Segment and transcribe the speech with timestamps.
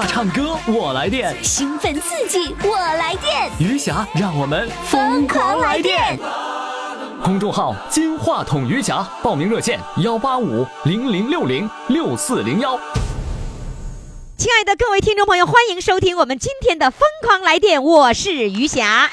[0.00, 6.18] 话唱歌我来电，兴奋刺激，我来电，余霞让我们疯狂来电。
[7.22, 12.80] 公众号“金话筒余霞”，报名热线：幺八五零零六零六四零幺。
[14.38, 19.10] 亲爱的各位听众朋友，欢迎收听我们今天的《疯狂来电》，我是余霞。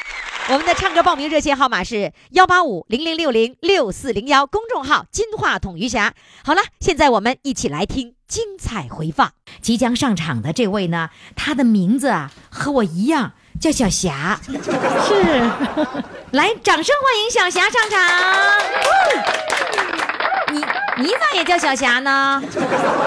[0.49, 6.13] 我们的唱歌报名热线号码是幺八五零零六零六四零幺，公众号“金话筒余霞”。
[6.41, 9.31] 好了，现在我们一起来听精彩回放。
[9.61, 14.39] 即将上场的这位呢，他的名字啊和我一样，叫小霞。
[14.45, 14.53] 是，
[16.31, 17.99] 来，掌声欢迎小霞上场。
[20.53, 20.59] 你
[21.03, 22.41] 你咋也叫小霞呢？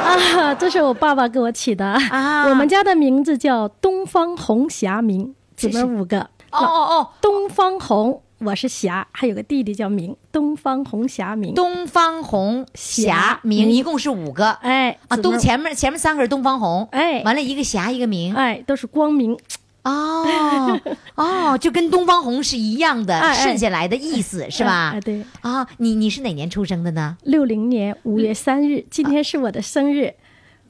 [0.05, 6.29] 啊，这是我爸爸给我起的啊我们家的名字叫东方红霞明，姊妹五个。
[6.51, 11.55] 哦哦哦，东方红，我是霞，还有个弟弟叫明，东方红霞明。
[11.55, 14.51] 东方红、霞霞、明，一共是五个。
[14.63, 19.39] 哎啊，东前面前面三个是东方红，哎完了一个霞一个明，哎，都是光明。
[19.83, 20.79] 哦
[21.15, 25.01] 哦，就跟东方红是一样的，顺下来的意思是吧哎哎？
[25.01, 27.17] 对，啊，你你是哪年出生的呢？
[27.23, 30.13] 六零年五月三日，今天是我的生日啊，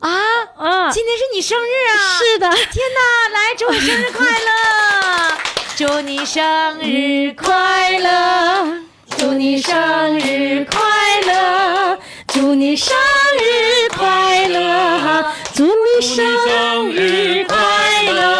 [0.01, 0.11] 啊
[0.56, 0.91] 啊。
[0.91, 2.19] 今天是你生日啊！
[2.19, 5.39] 是的，天哪，来 祝你生日快乐！
[5.77, 8.83] 祝你生日快乐！
[9.19, 10.81] 祝你生日快
[11.27, 12.97] 乐，祝你生
[13.39, 17.56] 日快乐，祝你生日快
[18.05, 18.39] 乐。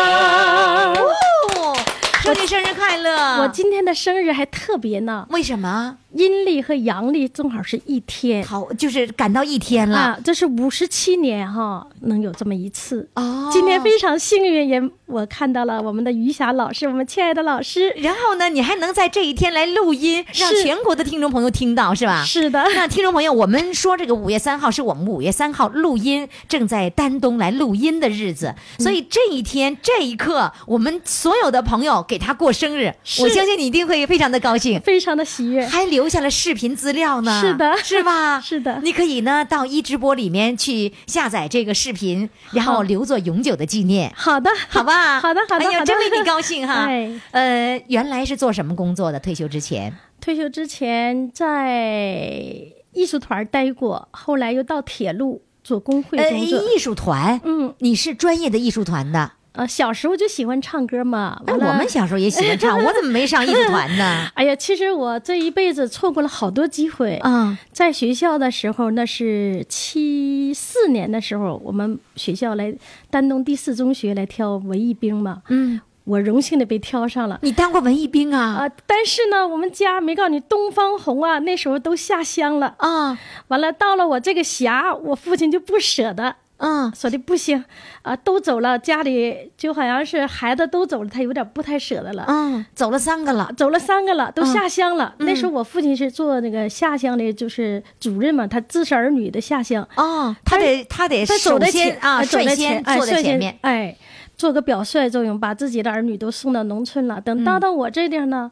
[3.41, 5.97] 我今天的生日还特别呢，为什么？
[6.13, 9.97] 阴历和阳历正好是一天好，就是赶到一天了。
[9.97, 13.09] 啊，这是五十七年哈，能有这么一次。
[13.15, 17.91] 哦今天非常幸运，也我看到了我们的余霞老师，我们亲爱的老师。
[17.91, 22.25] 然后呢，你还能在这一天来录音，让全国的听众朋友听到，是吧？
[22.25, 32.93] 是的，那听众朋友，我们说这个五月三号是我们五月三号录音正在丹东来录音的日子，嗯所以这一天这一刻，我们所有的朋友给他过生日，
[33.35, 34.81] 相信你一定会非常的高兴。
[34.81, 35.65] 非常的喜悦。
[35.67, 38.41] 还留下了视频资料呢，是的是吧？
[38.41, 45.21] 是 的你可以呢到一直播里面去下载这个视频，然后留作永久的纪念，好的，好吧？
[45.21, 46.87] 好的，好的，哎呀，真为你高兴哈！
[46.89, 49.21] 哎呃，原来是做什么工作的？
[49.21, 52.53] 退休之前退休之前在
[52.93, 56.63] 艺术团待过，后来又到铁路做工会呃，工作。
[56.63, 59.33] 艺术团，嗯，你是专业的艺术团的。
[59.53, 61.41] 呃，小时候就喜欢唱歌嘛。
[61.47, 64.29] 哎，我们小时候也喜欢唱， 我怎么没上艺术团呢？
[64.35, 67.17] 哎呀，其实我这一辈子错过了好多机会。
[67.17, 72.73] 啊，在学校的时候，那是七四年的时候，我们学校来
[73.11, 75.43] 丹东第四中学来挑文艺兵嘛。
[75.49, 77.39] 嗯，我荣幸的被挑上了。
[77.43, 78.41] 你当过文艺兵啊？
[78.65, 82.75] 啊、但是呢，我们家没告诉你，东方红啊，那时候都下乡了。
[82.79, 83.19] 啊，
[83.49, 87.65] 完了，到了我这个峡，我父亲就不舍得，嗯，说的不行，
[88.03, 92.25] 啊，都走了，家里就好像是孩子都走了，他有点不太舍得了。
[92.29, 93.51] 嗯，走了三个了。
[93.57, 95.15] 走了三个了，都下乡了。
[95.19, 103.59] 嗯那时候我父亲是做那个下乡的，就是主任嘛，他自是儿女的下乡，哦，他得他得他走首在前啊，哎走在率先哎率坐在前面。
[103.63, 103.97] 哎，
[104.37, 107.19] 做个表率作用，把自己的儿女都送到农村了。
[107.21, 108.51] 等到到我这地儿呢，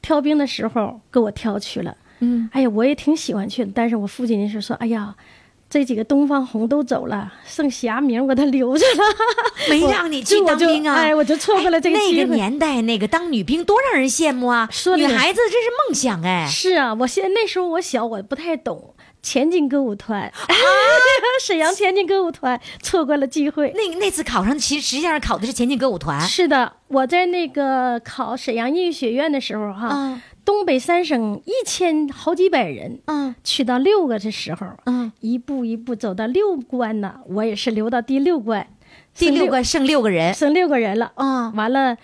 [0.00, 1.96] 挑兵的时候给我挑去了。
[2.20, 5.16] 嗯，哎呀，我也挺喜欢去的，但是我父亲是说，哎呀。
[5.70, 9.02] 这几个东方红都走了，剩霞明我他留着了，
[9.68, 10.94] 没让你去当兵啊！
[10.94, 12.22] 哎，我就错过了这个机会。
[12.22, 14.66] 那个年代，那个当女兵多让人羡慕啊！
[14.72, 16.46] 说女孩子这是梦想哎。
[16.50, 20.32] 是啊，我现那时候我小，我不太懂前进歌舞团，啊
[21.42, 23.72] 沈阳前进歌舞团错过了机会。
[23.74, 26.20] 那那次考上，其实实际上考的是前进歌舞团。
[26.20, 38.66] 是的，我在那个考沈阳音乐学院的时候，哈，嗯东北三省一千好几百人，嗯去到六个的时候，嗯，一步一步走到六关呢，我也是留到第六关，
[39.14, 40.32] 第六关剩六个人。
[40.32, 41.96] 剩六个人了，嗯完了，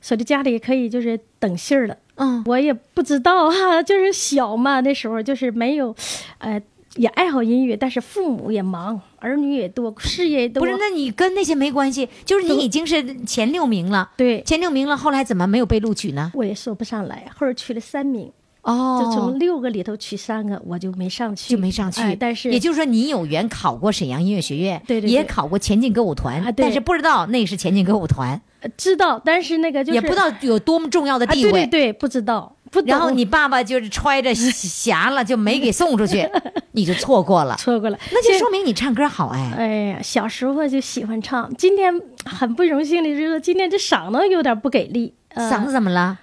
[0.00, 1.96] 说的家里可以就是等信儿了。
[2.16, 5.94] 嗯我也不知道哈、 就是小嘛，那时候就是没有，
[6.38, 6.60] 呃，
[6.96, 10.60] 也爱好音乐，但是父母也忙，儿女也多，事业也多。
[10.60, 16.30] 不是，那你跟那些没关系，就是你已经是前六名了，对，前六名了，后来怎么没有被录取呢？
[16.34, 22.02] 我也说不上来，后来取了三名，哦就从六个里头取三个，我就没上去，就没上去。
[22.02, 28.40] 哎但是也就是说，你有缘考过沈阳音乐学院，对对对也考过前进歌舞团，啊对但是不知道那是前进歌舞团，呃
[28.76, 31.52] 知道，但是那个就是也不知道有多么重要的啊地位。
[31.52, 36.28] 对对对，不知道，不然后你爸爸就是揣着匣了，就没给送出去，
[36.72, 37.54] 你就错过了。
[37.56, 39.52] 错过了，那就说明你唱歌好哎。
[39.56, 41.92] 哎呀，小时候就喜欢唱，今天
[42.24, 46.18] 很不荣幸的就是今天这嗓子有点不给力，呃嗓子怎么了？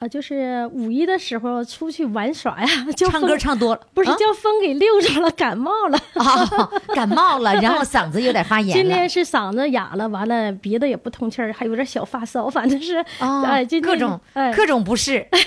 [0.00, 5.98] 啊，就是五一的时候出去玩耍呀，就唱歌唱多了，啊不是叫风给溜着了，感冒了。
[6.14, 9.08] 啊， 感冒了，然后嗓子有点发炎今天。
[9.08, 15.38] 是嗓子哑了，完了鼻子也不通气儿，还有点小发烧，反正是哦哎，今天各种哎，各种不适， 啊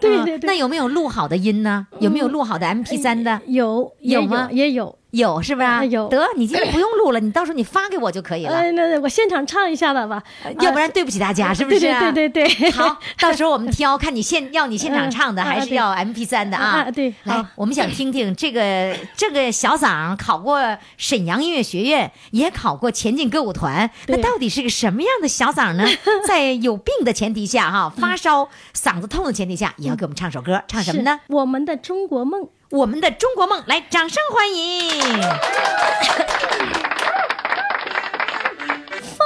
[0.00, 1.86] 对对对，那有没有录好的音呢？
[2.00, 3.40] 有没有录好的 M P 三的？
[3.46, 4.96] 有也有吗也有。
[5.14, 5.64] 有是吧？
[5.66, 10.22] 啊有得，你今天不用录了，你到时候你发给我就可以了，哎，那我现场唱一下子吧，
[10.60, 12.10] 要不然对不起大家，是不是 啊？
[12.12, 16.84] 对对对对对 好，到时候我们挑，看你现要你现场唱的，嗯还是要 M P 三的啊？
[16.86, 20.60] 啊对来，我们想听听这个这个小嗓考过
[20.96, 25.86] 沈阳音乐学院，也考过前进歌舞团，那到底是个什么样的小嗓呢？
[26.26, 31.20] 在有病的前提下，哈，发烧、嗓子痛的前提下，也要给我们唱首歌，唱什么呢？
[31.28, 32.48] 我们的中国梦。
[32.74, 34.90] 我们的中国梦，来，掌声欢迎！
[39.00, 39.24] 风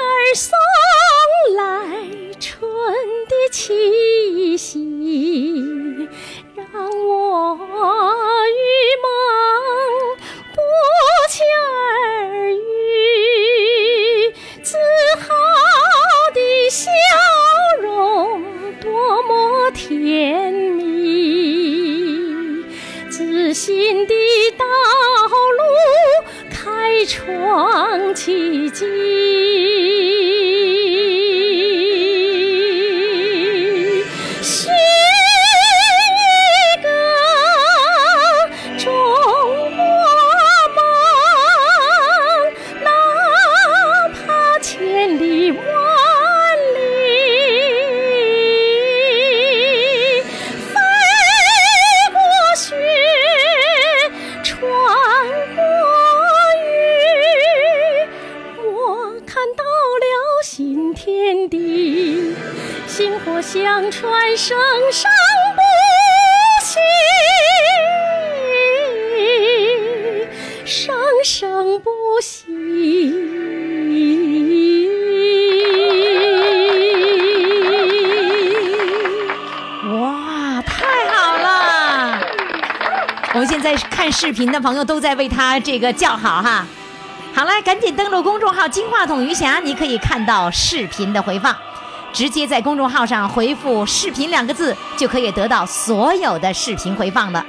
[0.00, 0.58] 儿送
[1.56, 1.60] 来
[2.40, 2.70] 春
[3.28, 6.08] 的气息，
[6.54, 6.64] 让
[7.06, 7.54] 我
[8.48, 8.58] 与
[9.02, 9.06] 梦
[10.54, 10.56] 不
[11.28, 14.32] 期而遇，
[14.62, 14.78] 自
[15.20, 15.34] 豪
[16.32, 16.40] 的
[16.70, 16.90] 笑
[17.82, 18.40] 容
[18.80, 20.95] 多么甜蜜，
[23.56, 24.14] 新的
[24.58, 24.66] 道
[25.56, 25.64] 路
[26.50, 28.84] 开创奇迹，
[84.26, 86.66] 视频的朋友都在为他这个叫好哈。
[87.32, 91.54] 好了，赶紧登录公众号“金话筒余霞”，你可以看到视频的回放。
[92.12, 97.46] 直接在公众号上回复“视频”两个字，就可以得到所有的视频回放了。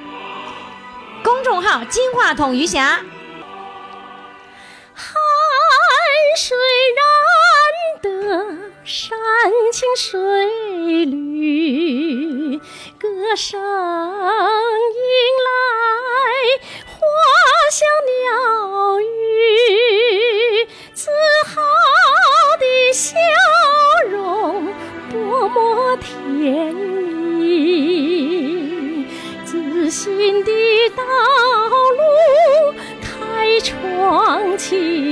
[1.24, 3.00] 公众号“金话筒余霞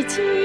[0.07, 0.44] 奇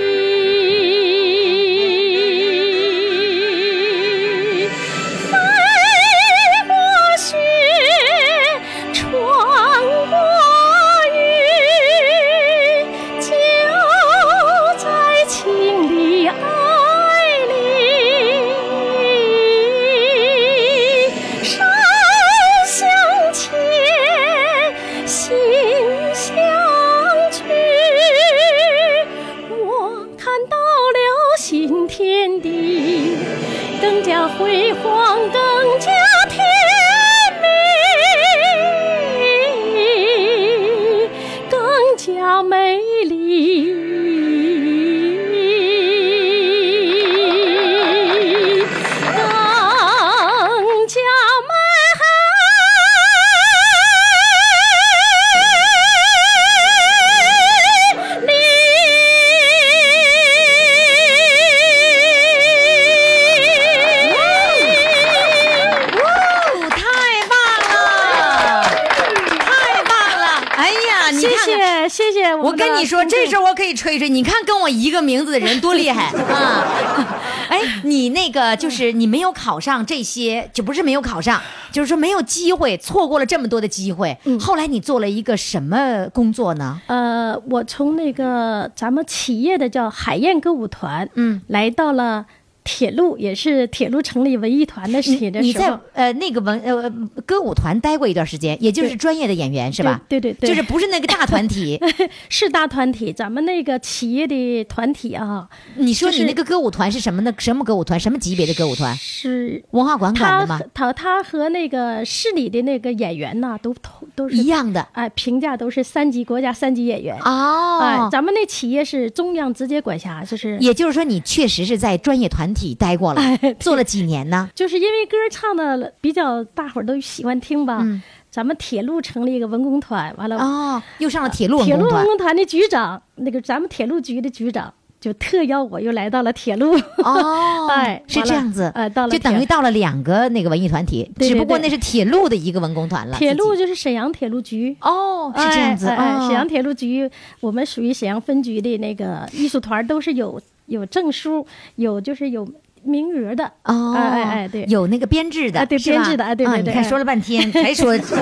[79.43, 81.41] 考上这些，就不是没有考上，
[81.73, 84.15] 就是说没有机会，错过了这么多的机会。
[84.39, 86.79] 后来你做了一个什么工作呢？
[86.89, 92.27] 呃，我从那个咱们企业的叫海燕歌舞团，嗯，来到了
[92.73, 96.89] 铁路也是铁路成立文艺团的时你你在的时候，呃那个文呃
[97.27, 100.01] 歌舞团待过一段时间，也就是专业的演员是吧？
[100.09, 101.81] 对对对对就是不是那个大团体。
[102.29, 107.35] 是大团体，咱们那个企业的团体啊，你说你那个歌舞团是什么呢？
[107.39, 107.99] 什么歌舞团？
[107.99, 108.95] 什么级别的歌舞团？
[108.97, 110.71] 是文化馆管他的吗和？
[110.73, 117.19] 他他和那个市里的那个演员呐，都同都是一样的哎，评价都是三级国家三级演员。
[117.25, 117.81] 哦。
[117.81, 124.49] 哎，咱们那企业是中央直接管辖，就是也就是说，你确实是在专业团体待过了，哎 做了几年呢？
[124.55, 127.81] 就是因为歌唱的比较大伙儿都喜欢听吧。
[127.83, 136.79] 嗯咱们铁路成立一个文工团，完了、哦，又上了铁路文铁路文工团的局长，那个咱们铁路局的局长就特邀我又来到了铁路。
[136.99, 143.19] 哦， 哎是这样子，呃到了就等于到了两个那个文艺团体，只不过那是铁路的一个文工团了。
[143.19, 144.77] 铁路就是沈阳铁路局。
[144.81, 150.41] 哦，是这样子，哎沈阳铁路局，我们属于沈阳分局的那个艺术团，都是有
[150.71, 152.49] 有证书，有就是有
[152.83, 153.45] 名额的。
[153.65, 158.19] 哦，哎哎哎对有那个编制的，啊对编制的啊对对对你看说了半天， 才说点重，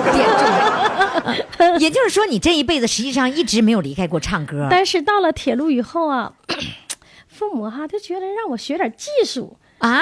[1.79, 4.67] 也就是说你这一辈子实际上一直没有离开过唱歌。
[4.69, 6.33] 但是到了铁路以后啊，
[7.27, 10.01] 父母哈、就觉得让我学点技术，啊，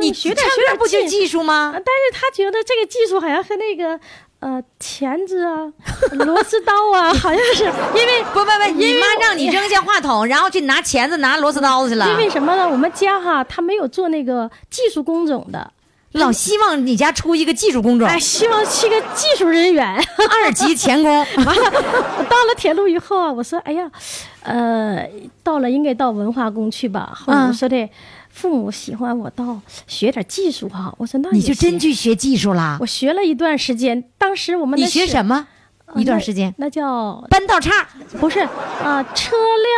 [0.00, 1.72] 你学点唱学点歌不就技技术吗啊，？
[1.72, 3.98] 但是他觉得这个技术好像和那个
[4.40, 5.72] 呃钳子啊、
[6.24, 12.08] 螺丝刀啊， 好像是因为不不不，你妈让你扔下话筒，然后去拿钳子、拿螺丝刀去了。
[12.10, 12.68] 因为什么呢？
[12.68, 15.72] 我们家哈，他没有做那个技术工种的，
[16.12, 19.86] 老希望你家出一个技术工种，哎，希望是个技术人员。
[20.44, 21.10] 二级钳工。
[21.12, 21.62] 完了，
[22.18, 23.90] 我到了铁路以后啊，我说，哎呀，
[24.42, 25.08] 呃，
[25.42, 27.12] 到了应该到文化宫去吧。
[27.14, 27.88] 后来我嗯说的，
[28.36, 30.94] 父母喜欢我到学点技术哈。
[30.98, 32.84] 我说那你就真去学技术啦我？
[32.84, 35.48] 学了一段时间，当时我们你学什么？
[35.94, 37.88] 一段时间那叫搬道岔。
[38.20, 39.34] 不是啊、车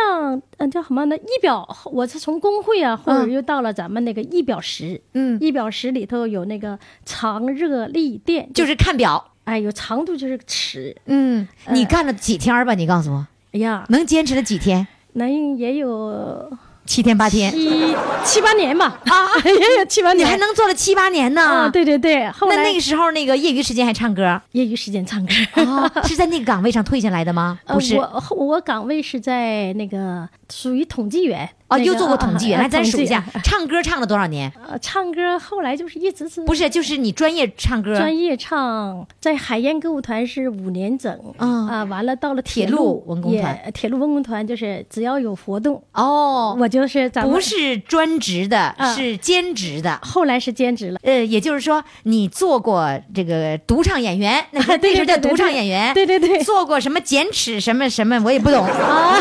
[0.09, 1.15] 辆嗯、叫什么呢？
[1.15, 4.99] 仪表，我是从工会啊，或者嗯又到了咱们那个仪表室。
[5.13, 9.31] 嗯仪表室里头有那个长热力电，就是看表。
[9.45, 10.93] 哎，有长度就是尺。
[11.05, 12.73] 嗯，你干了几天儿吧？
[12.73, 14.85] 你告诉我，哎呀，能坚持了几天？
[15.13, 16.51] 能也有
[16.89, 17.51] 七天八天。
[17.51, 19.29] 七七八年吧，啊，
[19.87, 21.41] 七八年，你还能做了七八年呢？
[21.41, 21.69] 啊？
[21.69, 25.31] 对对对，后来那那个时候那个业余时间还唱歌业余时间唱歌。
[25.53, 27.59] 哦，是在那个岗位上退下来的吗？
[27.65, 27.95] 呃不是。
[27.95, 34.51] 我我岗位是在那个属于统计员哦，又做过统计员，啊来咱数一下，唱歌唱了多少年？
[34.67, 49.99] 呃，唱歌后来就是一直是不是，就是你专业唱歌，专业唱，在海燕歌舞团是五年整，嗯啊，完了到了铁路路文工团，铁路文工团就是只要有活动，哦，我就是咱不是专职的，啊是兼职的。
[50.01, 50.99] 后来是兼职了。
[51.03, 59.15] 呃，也就是说，你做过这个独唱演员，那时候对那时候叫独唱演员，对对对做过什么剪尺什么什么，我也不懂啊。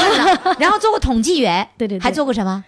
[0.58, 2.64] 然后做过统计员，对对对还做过什么？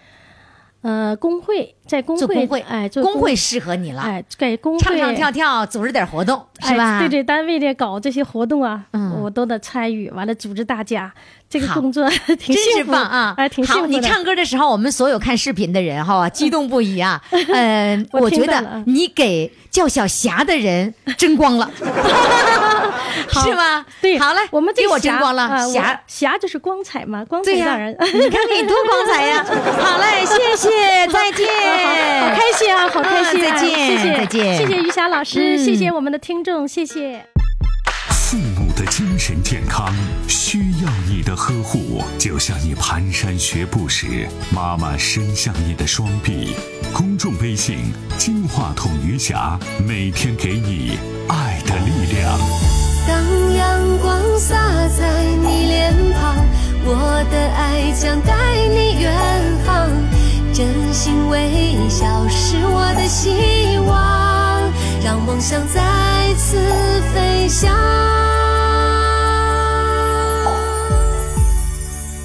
[0.81, 6.97] 呃，工会在工会，工会，哎，做工会适合你了，哎，给工会唱唱跳跳，组织点活动，是吧？
[6.97, 11.13] 哎对对，单位的搞这些活动啊，嗯我都得参与，完了组织大家，
[11.47, 12.09] 这个工作
[12.39, 13.35] 挺真是幸福棒啊！
[13.37, 13.85] 哎，挺幸好。
[13.85, 17.21] 你唱歌的时候，我们所有看视频的人哈， 激动不已啊。
[17.29, 22.60] 嗯， 我我觉得你给叫小霞的人争光了，好
[23.33, 23.85] 是吗？
[24.01, 26.01] 对，好嘞，我们这给我霞争光了，霞。
[26.07, 27.95] 霞就是光彩嘛，光彩对呀、让人。
[28.13, 29.45] 你看你多光彩呀！
[29.79, 31.47] 好嘞，谢谢，再见，
[32.21, 37.25] 好开心啊，好开心再见谢谢，再见谢谢于霞老师，嗯谢谢我们的听众，谢谢。
[38.09, 39.93] 父母的精神健康
[40.25, 46.55] 需要你的呵护，就像你蹒跚学步时，妈妈伸向你的双臂。
[46.93, 50.97] 公众微信“金话筒余霞”，每天给你
[51.27, 52.70] 爱的力量。
[54.41, 54.57] 洒
[54.97, 56.43] 在你脸庞，
[56.83, 58.33] 我的爱将带
[58.69, 59.13] 你远
[59.63, 59.87] 航。
[60.51, 64.59] 真心微笑是我的希望，
[65.05, 66.57] 让梦想再次
[67.13, 67.71] 飞翔。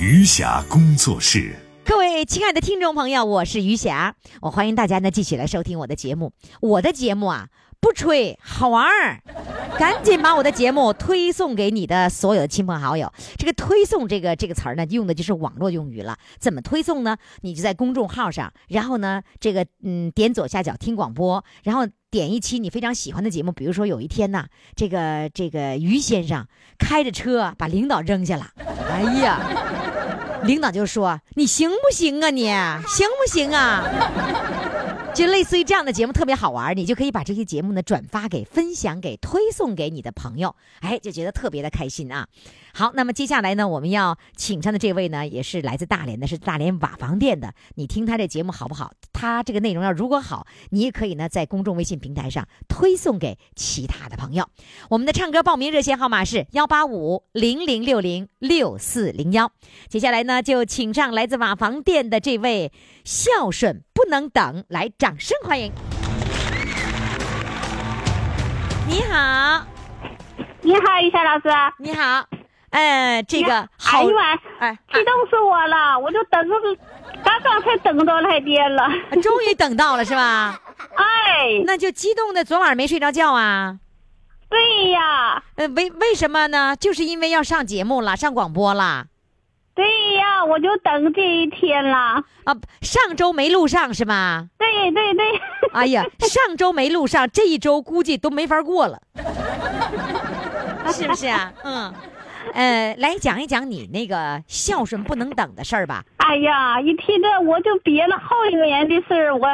[0.00, 1.54] 余霞工作室。
[1.84, 6.32] 各位亲爱的听众朋友，我是余霞，我欢迎大家呢继续来收听我的节目。
[6.60, 7.48] 我的节目啊，
[7.80, 9.20] 不吹，好玩儿，
[9.78, 13.12] 赶紧把我的节目推送给你的所有的亲朋好友。
[13.38, 16.16] 这个推送这个这个词儿呢，用的就是网络用语了。
[16.38, 17.16] 怎么推送呢？
[17.42, 26.46] 你就在公众号上，然后呢，这个嗯点左下角听广播，然后点一期你非常喜欢的节目，比如说有一天呢，这个这个于先生
[26.78, 28.48] 开着车 把领导扔下了，
[28.90, 29.40] 哎呀。
[30.42, 32.44] 领导就说：“你行不行啊你？
[32.86, 33.82] 行不行啊？”
[35.16, 42.28] 就类似于这样的节目特别好玩，你就可以把这些节目呢转发给、分享给、推送给你的朋友，哎，就觉得特别的开心啊。
[42.74, 47.54] 好，那么接下来呢，我们要请上的这位呢，也是来自大连的，是大连瓦房店的。
[47.76, 48.92] 你听他这节目好不好？
[49.14, 54.46] 他这个内容要如果好，你也可以呢在公众微信平台上推送给其他的朋友。
[54.90, 59.50] 我们的唱歌报名热线号码是幺八五零零六零六四零幺。
[59.88, 62.70] 接下来呢，就请上来自瓦房店的这位
[63.06, 65.70] 孝顺不能等，来掌声欢迎。
[68.88, 69.64] 你好，
[70.60, 71.48] 你好，于霞老师。
[71.78, 72.26] 你好，
[72.70, 75.96] 哎，这个好哎，呦妈，哎，激动死我了！
[76.00, 76.54] 我就等着，
[77.22, 78.88] 刚刚才等到来电了。
[79.22, 80.60] 终于等到了是吧？
[80.96, 83.78] 哎，那就激动的昨晚没睡着觉啊？
[84.48, 86.74] 对呀，呃，为为什么呢？
[86.74, 89.06] 就是因为要上节目了，上广播了
[89.76, 89.84] 对
[90.16, 92.24] 呀，我就等这一天了。
[92.44, 92.56] 啊！
[92.80, 94.48] 上周没录上是吗？
[94.58, 95.24] 对对对，
[95.72, 98.98] 哎呀， 上周没录上，这一周估计都没法过了，
[100.90, 101.52] 是不是啊？
[101.62, 101.92] 嗯，
[102.54, 106.02] 呃，来讲一讲你那个孝顺不能等的事儿吧。
[106.16, 109.46] 哎呀，一提这我就憋了好几年的事儿，我，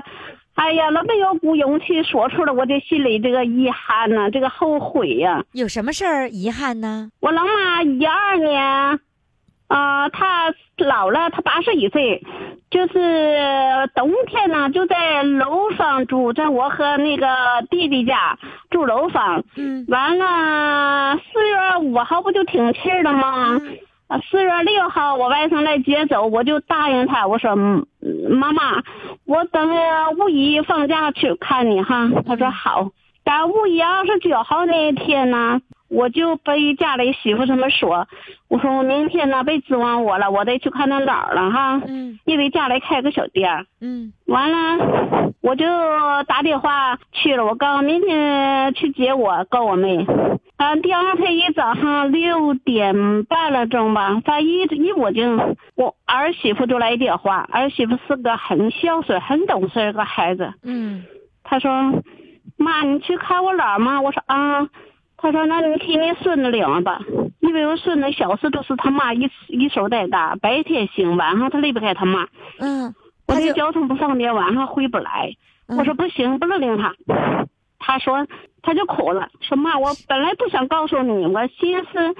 [0.55, 7.11] 哎呀，那没有股勇气说出来，我这心里这个遗憾呐、这个后悔呀、有什么事儿遗憾呢？
[7.19, 9.01] 我老妈一二年，
[9.73, 12.23] 啊、他老了，他八十一岁，
[12.71, 17.27] 就是冬天呢就在楼房住，在我和那个
[17.71, 18.39] 弟弟家
[18.71, 19.43] 住楼房。
[19.57, 23.59] 嗯完了，四月五号不就停气儿了吗？
[24.09, 27.87] 啊，四月六号我外甥来接走，我就答应他，我说嗯
[28.29, 28.83] 妈妈，
[29.25, 32.11] 我等呃五一放假去看你哈。
[32.27, 32.91] 他说好。
[33.25, 35.63] 但五一二十九号那一天呢，
[35.93, 38.09] 我就被家里媳妇这么说，
[38.49, 43.67] 我说我明天呢别指望我了，我得去看他姥了哈，嗯因为家里开个小店儿。
[43.83, 45.67] 嗯完了，我就
[46.27, 50.07] 打电话去了，我告诉明天去接我，告我妹。
[50.57, 55.23] 啊，第二天一早上六点半了钟吧，他一一我就
[55.75, 60.55] 我儿媳妇就来电话，儿媳妇是个很孝顺、很懂事儿个孩子。
[60.63, 61.05] 嗯
[61.45, 61.71] 她说
[62.57, 64.67] ：“妈，你去看我姥儿吗？”我说：“啊。”
[65.23, 66.99] 她说：“那你替你孙子领吧，
[67.39, 72.27] 因为我孙子小时都是他妈一一手带大，白天行，晚上他离不开他妈。
[72.59, 72.93] 嗯，
[73.29, 75.37] 我就这交通不方便，晚上回不来。
[75.69, 76.93] 嗯我说不行，不能领他。
[77.79, 78.27] 他说
[78.63, 82.17] 他就哭了，说妈，我本来不想告诉你，我寻思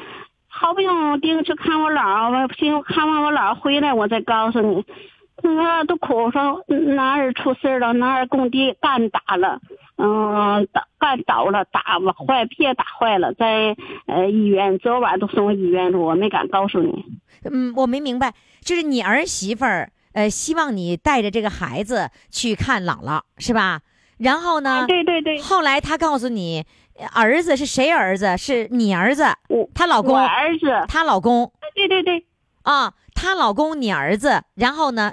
[0.47, 4.85] 好不容易定去看我姥，我寻思看完我姥回来我再告诉你。
[5.43, 9.61] 他说都哭，说哪儿出事了，哪儿工地干打了，
[9.97, 11.81] 嗯，打干倒了，打
[12.27, 17.05] 坏别打坏了，在呃医院，昨晚都送医院了，我没敢告诉你。
[17.51, 23.81] 嗯，我没明白，就是你儿媳妇儿，呃，希望你带着这个孩子去看姥姥，是吧？
[24.19, 26.65] 然后呢，啊，对对对，后来他告诉你，
[26.97, 28.39] 呃儿子是谁儿子？
[28.39, 32.25] 是你儿子，我她老公我，儿子，她老公对对对。
[32.63, 34.45] 啊，她老公，你儿子。
[34.55, 35.13] 然后呢，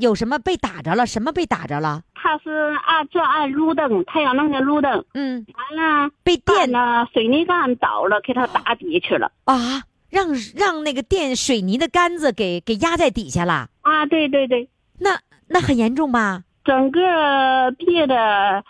[0.00, 1.06] 有什么被打着了？
[1.06, 2.02] 什么被打着了？
[2.14, 2.50] 他是
[2.84, 9.30] 按这按路灯，太阳能的路灯，嗯，完了被电电呢，水泥杆倒了，给他打底去了。
[9.44, 13.68] 啊，让让那个电水泥的杆子给给压在底下了。
[13.82, 14.68] 啊，对对对，
[14.98, 16.42] 那那很严重吧？
[16.66, 18.16] 整个别的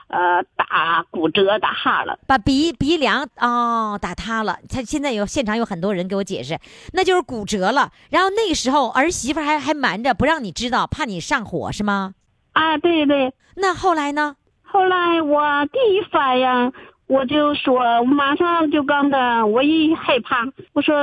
[0.09, 2.19] 呃打骨折打哈了。
[2.27, 6.59] 把鼻鼻梁哦打塌了，他现在有现场有很多人给我解释，
[6.93, 7.91] 那就是骨折了。
[8.11, 12.13] 然后那个时候儿媳妇还还瞒着不让你知道，怕你上火是吗？
[12.53, 13.33] 啊，对对。
[13.57, 14.37] 那后来呢？
[14.63, 16.73] 后来我第一反应
[17.07, 20.95] 我就说，马上就告他，我一害怕，我说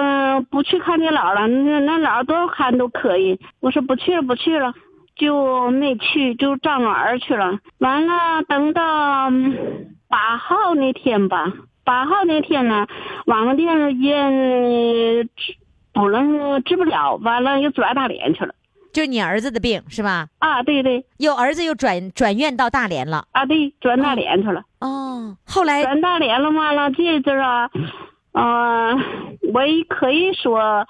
[0.52, 3.40] 不去看你姥了，那那姥多少看都可以。
[3.62, 4.74] 我说不去了，不去了。
[5.16, 7.60] 就没去，就张罗儿去了。
[7.80, 11.52] 完了，等到嗯八号那天吧，
[11.84, 12.88] 八号那天呢，
[13.26, 15.56] 网店也治
[15.94, 18.54] 不能治不了，完了又转大连去了。
[18.92, 20.28] 就你儿子的病是吧？
[20.38, 23.26] 啊，对对，有儿子又转转院到大连了。
[23.32, 24.64] 啊对，转大连去了。
[24.82, 27.70] 哦，后来转大连了，嘛了这阵儿啊，
[28.34, 28.96] 呃，
[29.52, 30.86] 我也可以说，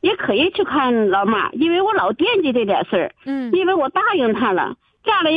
[0.00, 3.12] 也可以去看老妈，因为我老惦记这点事儿。
[3.24, 5.30] 嗯因为我答应他了，家里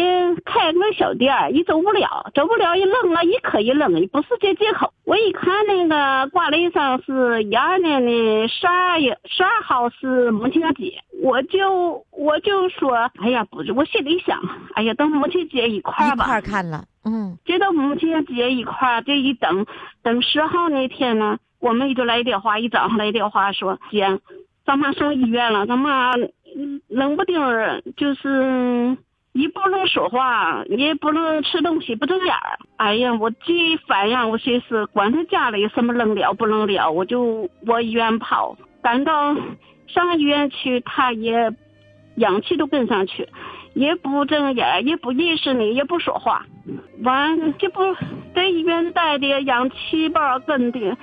[0.45, 4.93] 开个小店儿，一走不了，走不了一扔了，一可一扔，不是这借口。
[5.06, 14.39] 我一看那个挂历上是一二年的十二月十二号是母亲节，我就我就说，哎呀，不是，我心里想，
[14.76, 19.65] 哎呀，等母亲节一块儿吧，一块儿看了，嗯这到母亲节一块儿，这一等
[20.04, 24.19] 等十号那天呢，我妹就来电话，一早上来电话说，姐，
[24.65, 26.13] 咱妈上医院了，咱妈
[26.88, 28.95] 冷不丁儿就是
[29.34, 32.60] 也不能说话，也不能吃东西，不睁眼儿。
[32.78, 34.28] 哎呀，我这烦呀！
[34.28, 38.56] 我寻思，管他家里什么能聊不能聊，我就往医院跑。
[38.82, 39.36] 赶到
[39.88, 41.54] 上医院去，他也
[42.15, 43.28] 氧气都跟上去，
[43.74, 46.45] 也不睁眼，也不认识你，也不说话。
[47.04, 47.95] 完，这不
[48.36, 50.97] 在医院待的，氧气包跟的。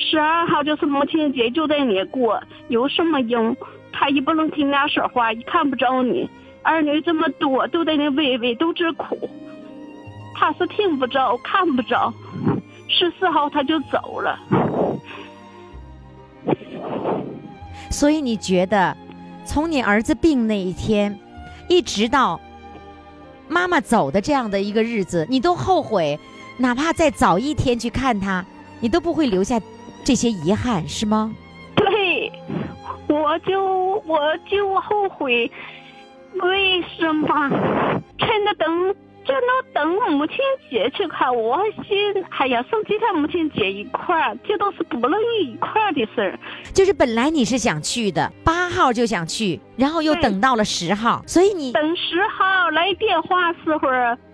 [0.00, 3.54] 十二号就是母亲节，就在你过，有什么用？
[3.92, 6.28] 他也不能听你俩说话，也看不着你。
[6.62, 9.28] 儿女这么多，都在那喂喂，都直哭。
[10.34, 12.12] 他是听不着，看不着。
[12.88, 14.38] 十四号他就走了。
[17.90, 18.96] 所以你觉得，
[19.44, 21.18] 从你儿子病那一天，
[21.68, 22.40] 一直到
[23.48, 26.18] 妈妈走的这样的一个日子，你都后悔，
[26.56, 28.44] 哪怕再早一天去看他，
[28.80, 29.60] 你都不会留下
[30.04, 31.34] 这些遗憾，是吗？
[31.76, 32.32] 对，
[33.08, 35.50] 我就我就后悔，
[36.42, 37.48] 为什么
[38.18, 40.36] 趁着等就能等母亲
[40.68, 41.34] 节去看？
[41.34, 46.38] 我心哎呀，剩几天母亲节一块儿，这都是不能一块儿的事儿。
[46.72, 53.88] 就是本来你是想去的，八号就想去，然后又等到了十号，所以你等十号来电话时候，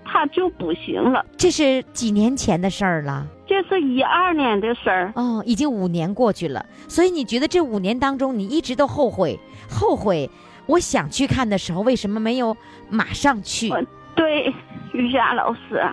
[0.05, 1.25] 他就不行了。
[1.37, 3.27] 这是几年前的事儿了。
[3.47, 9.39] 这是一二年的事儿，哦，已经五年过去了，所以你觉得这五年当中，你一直都后悔，
[9.71, 10.29] 后悔，
[10.67, 12.57] 我想去看的时候，为什么没有
[12.91, 13.73] 马上去？
[14.15, 14.53] 对
[14.93, 15.87] 于霞老师，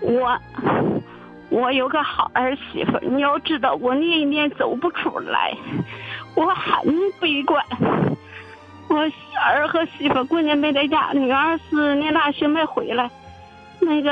[0.00, 0.38] 我
[1.48, 5.56] 我有个好儿媳妇，你要知道，我念一念走不出来，
[6.34, 7.64] 我很悲观。
[8.88, 8.96] 我
[9.46, 13.10] 儿和媳妇过年没在家，女儿是念大学没回来。
[13.80, 14.10] 那个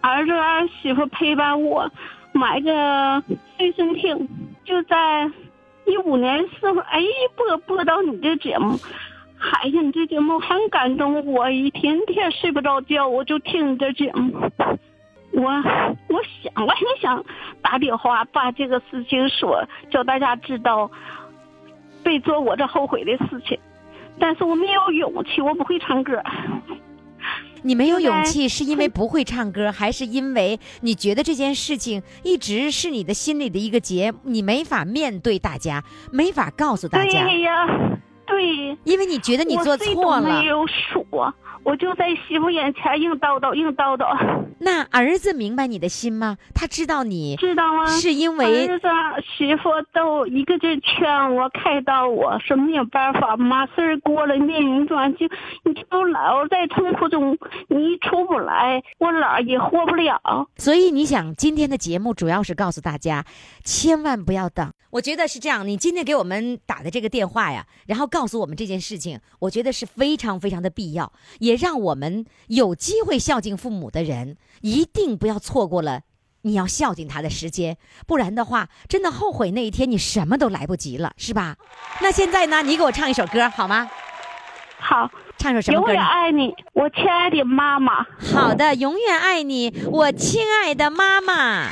[0.00, 1.90] 儿子儿媳妇陪伴我，
[2.32, 3.22] 买个
[3.56, 4.28] 随身听，
[4.64, 5.30] 就在
[5.86, 7.02] 一五年时候，哎，
[7.36, 8.78] 播播到你这节目，
[9.38, 14.32] 哎呀，你这节目很感动我，一天天睡不着觉，我就听你这节目。
[15.32, 15.50] 我
[16.08, 17.22] 我想我很想
[17.60, 20.90] 打电话把这个事情说，叫大家知道，
[22.02, 23.58] 别做我这后悔的事情。
[24.18, 26.22] 但是我没有勇气，我不会唱歌。
[27.66, 37.66] 你没有勇气，是因为不会唱歌，还是因为你觉得这件事情一直是你的心里的一个结，你没法面对大家，没法告诉大家，对呀，
[38.24, 38.78] 对。
[38.84, 40.44] 因为你觉得你做错了都没。
[40.44, 41.34] 有说，
[41.66, 44.16] 我就在媳妇眼前硬叨叨硬叨叨，
[44.60, 46.38] 那儿子明白你的心吗？
[46.54, 47.84] 他知道你知道吗？
[47.86, 48.86] 是因为儿子
[49.36, 55.26] 媳妇都一个劲劝我开导我，说没有办法，嘛事儿过了，命运转就
[55.64, 60.48] 你就老在痛苦中，你出不来，我老也活不了。
[60.56, 63.24] 所以你想，今天的节目主要是告诉大家，
[63.64, 64.72] 千万不要等。
[64.90, 76.02] 我觉得是这样，你今天给我们打的这个电话呀，然后告诉我们这件事情，我觉得是非常非常的必要，也让我们有机会孝敬父母的人，一定不要错过了
[76.42, 81.56] 你要孝敬他的时间，不然的话，真的后悔那一天你什么都来不及了，是吧？
[82.00, 83.90] 那现在呢，你给我唱一首歌好吗？
[84.78, 86.06] 好，唱首什么歌永远？
[86.06, 88.06] 爱你，我亲爱的妈妈。
[88.32, 91.70] 好的，永远爱你，我亲爱的妈妈。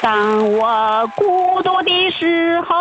[0.00, 2.74] 当我孤独的时候，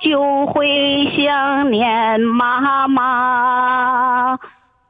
[0.00, 4.38] 就会想念妈妈。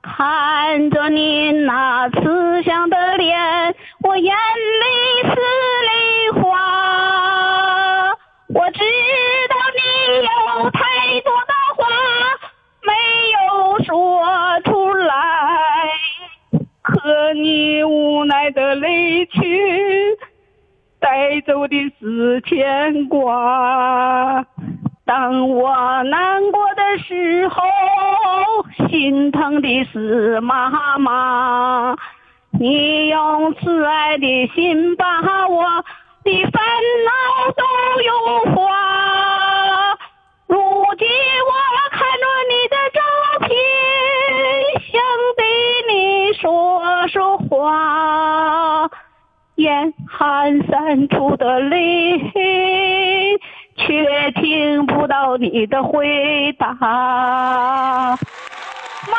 [0.03, 5.35] 看着你那慈祥的脸，我眼里是
[5.87, 6.49] 泪花。
[8.49, 8.81] 我知
[9.49, 9.81] 道你
[10.23, 10.81] 有太
[11.21, 11.89] 多的话
[12.87, 12.93] 没
[13.33, 13.91] 有说
[14.65, 15.15] 出来。
[16.83, 20.17] 可你无奈的离去，
[21.01, 24.47] 带走的是牵挂。
[25.07, 27.63] 当我难过的时候，
[28.89, 31.95] 心疼的是妈妈。
[32.59, 35.07] 你用慈爱的心把
[35.47, 35.65] 我
[36.25, 36.61] 的烦
[37.05, 37.63] 恼都
[38.03, 39.97] 融化。
[40.49, 40.57] 如
[40.99, 41.53] 今我
[41.93, 43.01] 看着你的照
[43.47, 43.49] 片，
[44.91, 45.01] 想
[45.37, 45.41] 对
[45.89, 48.91] 你说说话，
[49.55, 52.19] 眼含散出的泪，
[54.05, 56.69] 却听不到你的回答。
[59.09, 59.17] 妈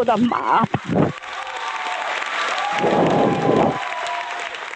[0.00, 0.66] 我的妈妈。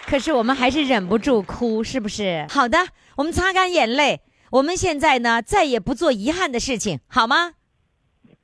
[0.05, 2.45] 可是我们还是忍不住哭，是不是？
[2.47, 2.77] 好的，
[3.15, 4.21] 我们擦干眼泪。
[4.51, 7.53] 我们现在呢，再也不做遗憾的事情，好吗？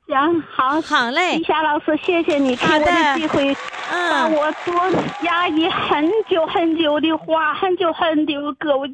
[0.08, 4.74] 行，好，好嘞李霞老师，谢谢你给我的的机会，把嗯，我多
[5.22, 8.86] 压抑很久很久的话，很久很久的歌，我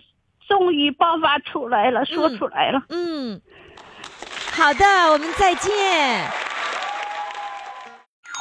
[0.47, 2.83] 终于爆发出来了，说出来了。
[2.91, 3.41] 嗯，
[4.53, 6.31] 好的，我们再见。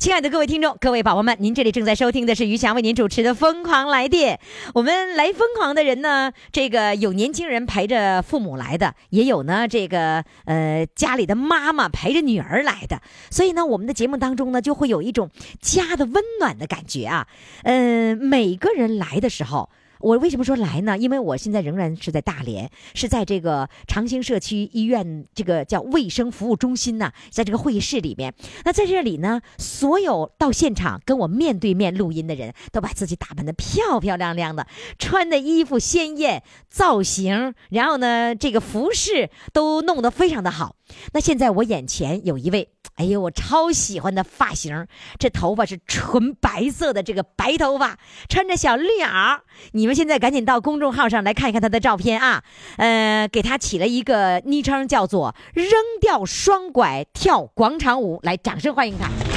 [0.00, 4.40] 亲爱的各位听众、各位宝宝们，您这里正在收听的是于翔为您主持的《疯狂来电》。
[4.72, 13.02] 我们来疯狂的人呢，这个有年轻人陪着父母来的，也有呢这个呃家里的妈妈陪着女儿来的。
[13.30, 15.28] 所以呢，我们的节目当中呢，就会有一种
[15.60, 17.28] 家的温暖的感觉啊。
[17.64, 19.68] 嗯、每个人来的时候。
[20.00, 20.96] 我为什么说来呢？
[20.98, 28.34] 因为我现在仍然是在大连，是在这个长兴社区医院这个叫卫生服务中心呢、在这个会议室里面。
[28.64, 34.66] 那在这里呢，所有到现场跟我面对面录音的人都把自己打扮得漂漂亮亮的，
[34.98, 40.76] 穿的衣服鲜艳，造型，然后呢，这个服饰都弄得非常的好。
[41.12, 44.86] 那现在我眼前有一位，哎呦，我超喜欢的发型，
[45.18, 47.98] 这头发是纯白色的，这个白头发，
[48.28, 49.40] 穿着小绿袄。
[49.72, 52.42] 你们现在赶紧到公众号上来看一看他的照片啊，
[52.76, 55.66] 呃，给他起了一个昵称叫做“扔
[56.00, 59.29] 掉双拐跳广场舞”，来，掌声欢迎他。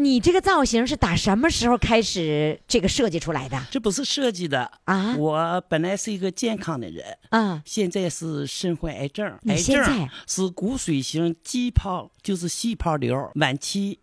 [0.00, 7.62] 你这个造型是打什么时候开始这个设计出来的这不是设计的啊我本来是一个健康的人，啊？
[7.66, 13.98] 现在是身患癌症，癌症是骨髓型肌泡，就是细胞瘤晚期。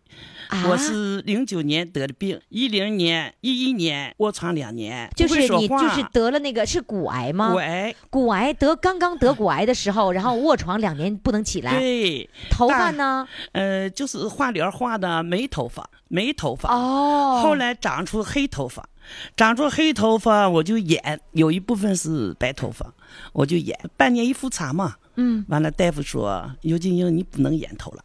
[0.49, 0.67] 啊？
[0.67, 7.51] 我是零九年得的病，一零年、一一年卧床两年，就是你就是得了那个是骨癌吗？
[7.51, 13.27] 骨癌，骨癌得刚刚得骨癌的时候，然后卧床两年不能起来，对，头发呢？
[13.51, 16.73] 呃，就是化疗化的没头发，没头发。
[16.73, 18.87] 哦，后来长出黑头发，
[19.35, 22.93] 长出黑头发我就演，有一部分是白头发，
[23.33, 23.77] 我就演。
[23.95, 28.03] 半年一复查嘛，嗯，完了大夫说尤金英你不能演头了，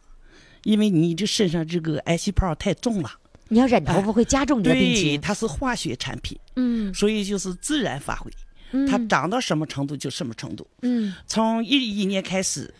[0.63, 3.11] 因为你这身上这个癌细胞太重了。
[3.49, 5.21] 你要染头发会加重你的病对，情。
[5.21, 8.31] 它是化学产品，嗯所以就是自然发挥，
[8.71, 10.65] 嗯它长到什么程度就什么程度。
[10.81, 12.73] 嗯，从一一年开始，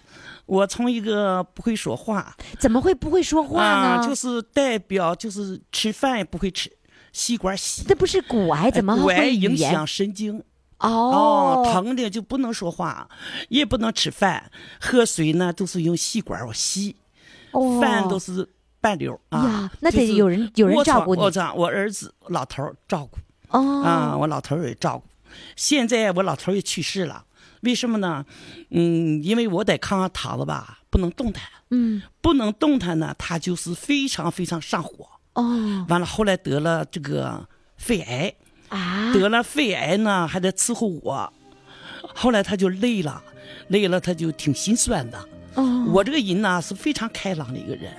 [0.47, 4.01] 我从一个不会说话怎么会不会说话呢？
[4.01, 6.71] 啊，就是代表就是吃饭也不会吃，
[7.11, 7.83] 吸管吸。
[7.87, 9.85] 那不是骨癌，怎么骨癌影响？
[9.85, 10.41] 神经
[10.79, 13.07] 哦，疼的就不能说话，
[13.49, 16.95] 也不能吃饭，喝水呢都是用吸管我吸，
[17.53, 18.47] 哦饭都是
[18.81, 19.71] 半流啊。
[19.79, 21.21] 那得有人有人照顾你
[21.55, 23.17] 我儿子老头儿照顾
[23.49, 25.05] 哦啊，我老头儿也照顾。
[25.55, 27.25] 现在我老头儿也去世了，
[27.61, 28.25] 为什么呢？
[28.69, 35.07] 嗯，因为我在炕上躺着吧，不能动弹，嗯不能动弹呢，他就是非常非常上火。
[35.33, 38.35] 哦完了，后来得了这个肺癌。
[38.69, 41.31] 啊得了肺癌呢，还得伺候我。
[42.15, 43.23] 后来他就累了，
[43.67, 45.29] 累了他就挺心酸的。
[45.55, 45.85] 哦。
[45.93, 47.91] 我这个人呢是非常开朗的一个人，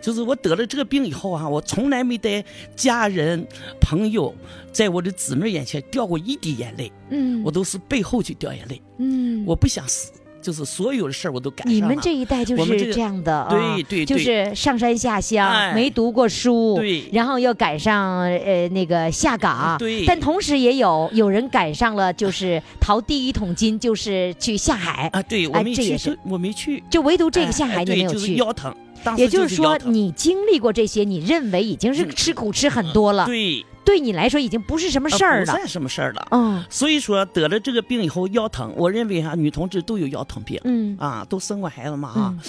[0.00, 2.44] 就是我得了这个病以后啊，我从来没在
[2.76, 3.46] 家人、
[3.80, 4.34] 朋友，
[4.72, 7.42] 在我的姊妹眼前掉过一滴眼泪，嗯。
[7.44, 8.80] 我都是背后去掉眼泪。
[8.98, 9.44] 嗯。
[9.46, 10.12] 我不想死，
[10.44, 11.74] 就是所有的事儿我都赶上了。
[11.74, 14.06] 你们这一代就是这样的啊，对对对。
[14.06, 15.72] 就是上山下乡，哎。
[15.72, 17.02] 没读过书，对。
[17.10, 20.04] 然后又赶上呃那个下岗，对。
[20.04, 25.08] 但同时也有有人赶上了，就是淘第一桶金，就是去下海。
[25.14, 26.84] 啊，对我没去，哎这也是就我没去。
[26.90, 28.36] 就唯独这个哎下海你没有去。
[28.36, 28.74] 腰疼，
[29.16, 35.46] 也就是说，你经历过这些，你认为已经是吃苦吃很多了，对对你来说已经不是什么啊事儿了。
[35.46, 36.28] 不算什么事儿了。
[36.30, 42.40] 嗯所以说得了这个病以后腰疼，我认为哈、女同志都有腰疼病、嗯啊，都生过孩子嘛啊、嗯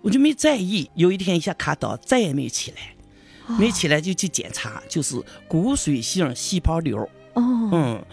[0.00, 0.88] 我就没在意。
[0.94, 2.94] 有一天一下卡倒，再也没起来，
[3.48, 7.02] 哦没起来就去检查，就是骨髓性细胞瘤。
[7.34, 8.04] 哦嗯，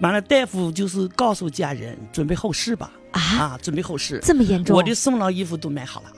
[0.00, 4.18] 完了大夫就是告诉家人准备后事吧，啊，啊，准备后事。
[4.22, 4.74] 这么严重？
[4.74, 6.12] 我的送老衣服都买好了，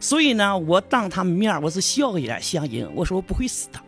[0.00, 3.78] 所以呢，我当他们面我是笑一脸相迎，我说我不会死的，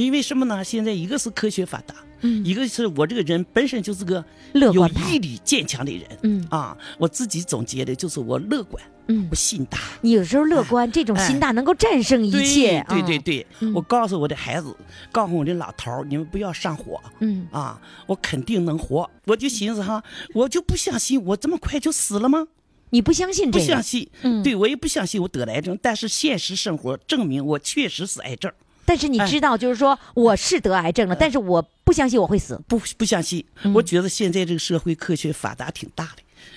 [0.00, 0.62] 因为什么呢？
[0.64, 9.78] 现在一个是科学发达，嗯一个是我这个人本身就是个有乐观派毅力坚强的人，嗯啊，我自己总结的就是我乐观，嗯我，心大。
[10.00, 12.84] 你有时候乐观，这种心大能够战胜一切。
[12.88, 14.76] 对对对我告诉我的孩子，
[15.12, 19.08] 告诉我的老头儿，你们不要上火嗯啊，我肯定能活。
[19.26, 20.02] 我就寻思哈，
[20.34, 22.48] 我就不相信我这么快就死了吗？
[22.90, 23.66] 你不相信不这个？
[23.66, 28.52] 不相信，嗯对我也不相信我得了癌症，但是现实生活证明我确实是癌症，
[28.86, 32.60] 但是你哎知道，就是说我是得癌症了，但是我不相信我会死。
[32.68, 33.44] 不不相信。
[33.62, 36.10] 嗯我觉得现在这个社会科学发达挺大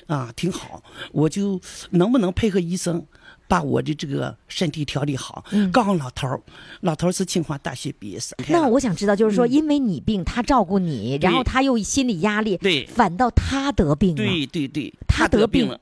[0.07, 0.83] 的，啊，挺好。
[1.11, 1.59] 我就
[1.91, 3.05] 能不能配合医生，
[3.47, 5.43] 把我的这个身体调理好？
[5.71, 6.41] 告诉老头儿，
[6.81, 8.35] 老头儿是清华大学毕业生。
[8.39, 14.15] 嗯那我想知道，就是说，嗯因为你病，他照顾你，然后他又心理压力，对反倒他得病了。
[14.15, 15.79] 对对对，他得病了，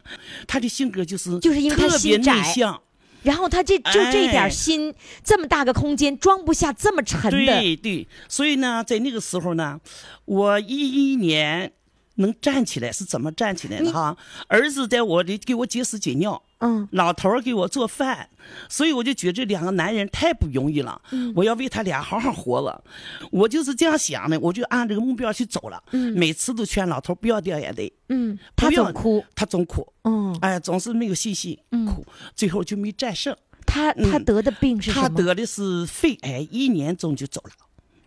[0.48, 2.82] 他的性格就是就是因为他特别心窄内向。
[3.26, 4.50] 然后他这就这点哎。
[4.50, 9.82] 心，这么大个空间装不下这么沉的，对对，所以呢，在那个时候呢，
[10.24, 11.74] 我一一年
[12.16, 14.16] 能站起来是怎么站起来的哈？
[14.48, 16.88] 儿子在我的给我解屎解尿，嗯。
[16.92, 18.30] 老头儿给我做饭，
[18.70, 21.34] 所以我就觉得这两个男人太不容易了，嗯。
[21.36, 22.84] 我要为他俩好好活了。
[23.32, 25.84] 我就是这样想的，我就按这个目标去走了。
[25.92, 33.36] 每次都劝老头儿不要掉眼泪，嗯，他总哭，他总哭，嗯，哎，总是没有信心，哭，最后就没战胜。
[33.66, 34.24] 他他嗯。
[34.26, 35.10] 得的病是什么？
[35.10, 37.52] 他得的是肺癌，一年中就走了，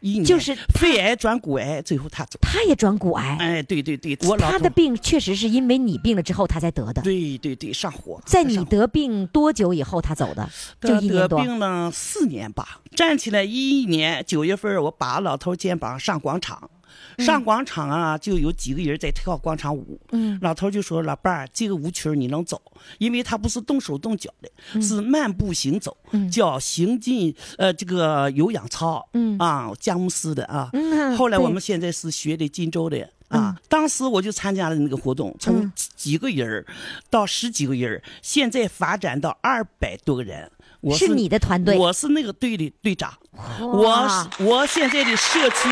[0.01, 2.39] 一年就是肺癌转骨癌，最后他走。
[2.41, 7.03] 他也转骨癌，哎，对对对，我老他的病确实是因为你病了之后他才得的。
[7.03, 10.49] 对对对上火，在你得病多久以后他走的？
[10.81, 11.43] 就一年多。
[11.43, 16.71] 病了四年吧，站起来一一年九月份，我把老头肩膀上广场。
[17.19, 20.01] 上广场啊，就有几个人在跳广场舞。
[20.13, 22.61] 嗯，老头就说：“老伴儿，这个舞曲你能走，
[22.99, 29.09] 因为他不是动手动脚的，是慢步行走，嗯叫行进呃这个有氧操。
[29.13, 30.71] 嗯啊，佳木斯的啊。
[30.73, 33.09] 嗯后来我们现在是学的荆州的。
[33.29, 36.67] 啊，当时我就参加了那个活动，从嗯几个人儿
[37.11, 40.51] 到十几个人儿，现在发展到二百多个人。
[40.81, 43.13] 我是你的团队我是那个队的队长。
[43.61, 45.69] 我我现在的社区，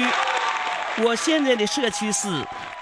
[1.05, 2.29] 我现在的社区是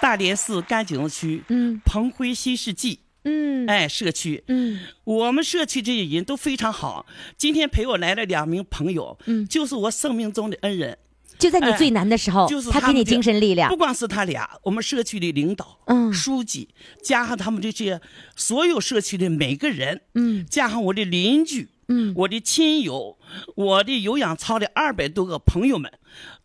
[0.01, 1.79] 大连市甘井区，嗯。
[1.83, 3.67] 鹏辉新世纪，嗯。
[3.67, 4.41] 哎，社区。
[4.47, 4.79] 嗯。
[5.03, 7.05] 我们社区这些人都非常好。
[7.37, 9.45] 今天陪我来了两名朋友，嗯。
[9.45, 10.97] 就是我生命中的恩人。
[11.37, 13.69] 就在你最难的时候，就是他给你精神力量。
[13.69, 13.75] 不。
[13.75, 16.13] 光是他俩，我们社区的领导、嗯。
[16.13, 16.69] 书记，
[17.03, 17.99] 加上他们这些
[18.37, 20.45] 所有社区的每个人，嗯。
[20.49, 22.13] 加上我的邻居，嗯。
[22.15, 23.17] 我的亲友，
[23.55, 25.91] 我的有氧操的二百多个朋友们，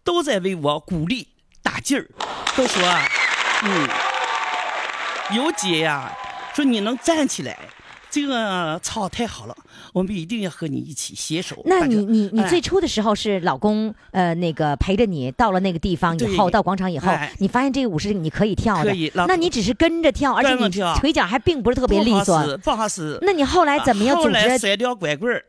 [0.03, 1.29] 都在为我鼓励
[1.63, 2.07] 打劲儿，
[2.57, 3.03] 都说啊，
[3.65, 3.89] 嗯，
[5.37, 6.13] 有姐呀、
[6.55, 7.59] 说你能站起来，
[8.11, 9.57] 这个操太好了，
[9.93, 11.63] 我们一定要和你一起携手。
[11.65, 18.93] 那你你你哎最初的时候是老公呃那个陪着你到了那个地方以后，到广场以后哎，你发现这个舞是你可以跳的
[19.29, 20.69] 那你只是跟着跳，而且你
[20.99, 22.57] 腿脚还并不是特别利索。
[22.59, 23.19] 不好使。
[23.23, 24.35] 那你后来怎么样后组织？
[24.35, 25.45] 来甩掉拐棍儿，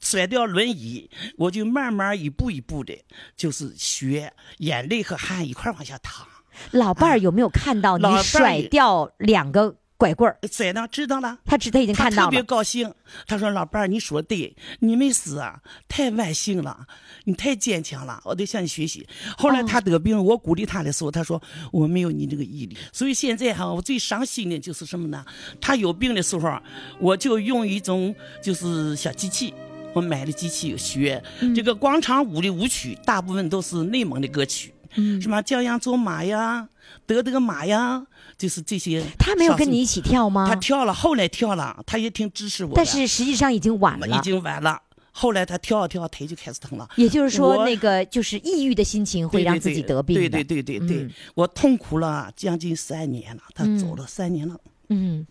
[0.00, 3.04] 甩掉轮椅，我就慢慢一步一步的，
[3.36, 6.26] 就是学，眼泪和汗一块儿往下淌。
[6.72, 10.38] 老伴儿有没有看到你甩掉两个拐棍儿？
[10.50, 11.38] 甩呢知道了。
[11.44, 12.26] 他知他已经看到了。
[12.26, 12.92] 特别高兴，
[13.26, 16.86] 他说：“老伴儿，你说对，你没死啊，太万幸了，
[17.24, 19.06] 你太坚强了，我得向你学习。”
[19.38, 21.40] 后来哦他得病，我鼓励他的时候，他说
[21.72, 25.24] ：“我没有你这个毅力。”所以现在哈，我最伤心的就是什么呢？
[25.60, 26.58] 他有病的时候，
[26.98, 29.54] 我就用一种就是小机器。
[29.92, 36.68] 我买了机器学、嗯这个广场舞的舞曲，大部分都是内蒙的歌曲，嗯什么将羊走马呀，
[37.06, 38.06] 德德马呀，
[38.38, 39.04] 就是这些。
[39.18, 40.46] 他没有跟你一起跳吗？
[40.48, 42.72] 他跳了，后来跳了，他也挺支持我。
[42.74, 44.20] 但是实际上已经晚了已。
[44.20, 44.80] 经晚了。
[45.12, 46.88] 后来他跳啊跳，腿就开始疼了。
[46.94, 50.28] 也就是说，那个就是抑郁的心情会让自己得病的。
[50.30, 54.56] 对对对对对，嗯我痛苦了将近三年了，他嗯走了三年了，
[54.88, 55.26] 嗯，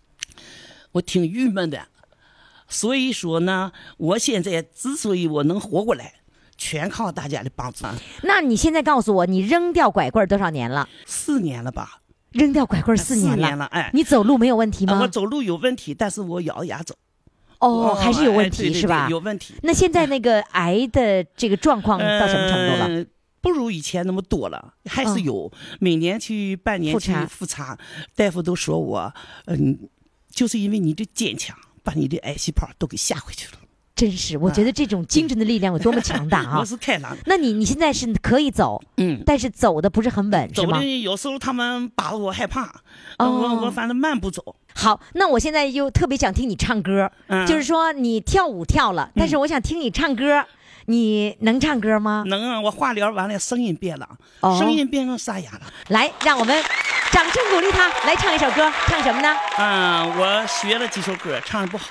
[0.91, 1.81] 我挺郁闷的。
[2.69, 6.13] 所以说呢，我现在之所以我能活过来，
[6.55, 7.85] 全靠大家的帮助。
[8.23, 10.87] 那你现在告诉我，你扔掉拐棍儿多少年了？
[11.05, 12.01] 四年了吧？
[12.31, 14.93] 扔掉拐棍儿四年了，年了，哎，你走路没有问题吗？
[14.93, 16.95] 啊我走路有问题，但是我咬着牙走。
[17.59, 19.07] 哦，还是有问题、是吧？
[19.09, 19.55] 有问题。
[19.63, 22.85] 那现在那个癌的这个状况到什么程度了？
[22.85, 23.05] 呃
[23.41, 25.51] 不如以前那么多了，还是嗯有。
[25.79, 27.77] 每年去半年去复查复查，
[28.13, 29.13] 大夫都说我，
[29.45, 29.79] 嗯，
[30.29, 33.53] 就是因为你的坚强，把你的癌细胞都给吓回去了。
[33.95, 36.63] 真是，我觉得这种精神的力量有多么强大啊我！
[36.65, 39.21] 是开朗，那你你现在是可以走，嗯。
[39.25, 41.01] 但是走的不是很稳，是吧走的？
[41.01, 42.81] 有时候他们把我害怕，
[43.17, 50.45] 哦我我反正慢步走，好，那我现在又特别想听你唱歌，嗯就是说你跳舞跳了，但是我想听你唱歌。
[50.89, 52.23] 你能唱歌吗？
[52.25, 54.09] 能啊，我化疗完了，声音变了，
[54.39, 55.61] 哦声音变成沙哑了。
[55.89, 56.63] 来，让我们
[57.11, 59.29] 掌声鼓励他来唱一首歌，唱什么呢？
[59.57, 61.89] 啊，我学了几首歌，唱的不好。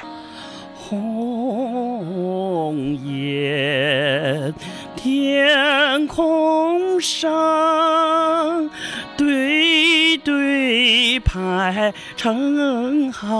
[0.74, 2.74] 红
[3.06, 4.52] 叶
[4.96, 8.68] 天空上，
[9.16, 9.28] 对
[10.18, 13.30] 对排成行，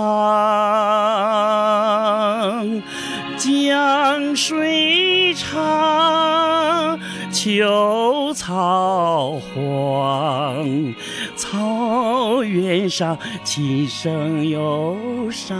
[3.37, 6.99] 江水长，
[7.31, 10.93] 秋草黄，
[11.35, 14.97] 草原上琴声忧
[15.31, 15.57] 伤。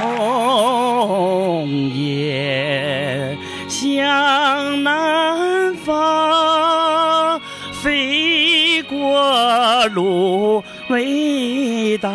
[0.00, 3.36] 红叶
[3.68, 5.27] 向南
[9.88, 12.10] 芦苇荡。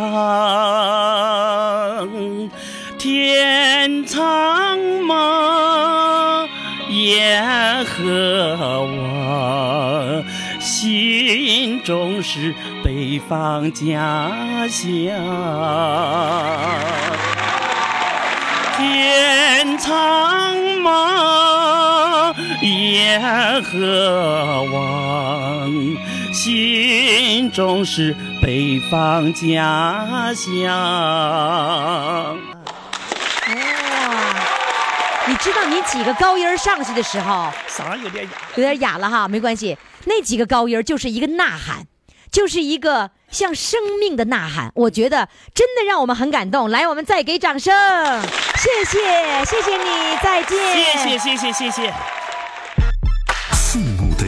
[2.97, 6.47] 天苍茫，
[6.89, 10.23] 雁何往？
[10.59, 12.53] 心中是
[12.83, 14.89] 北方家乡。
[18.77, 23.21] 天苍茫，雁
[23.63, 25.69] 何往？
[26.43, 30.67] 心中是北方家乡。
[33.47, 33.55] 哇，
[35.25, 38.31] 你知道你几个高音上去的时候嗓儿有点哑。
[38.55, 41.85] 有点哑了哈，没关系，那几个高音就是一个呐喊，
[42.29, 44.69] 就是一个像生命的呐喊。
[44.75, 46.69] 我觉得真的让我们很感动。
[46.69, 47.73] 来，我们再给掌声，
[48.57, 51.93] 谢谢，谢谢你，再见，谢谢谢谢谢谢。
[53.53, 54.27] 父母的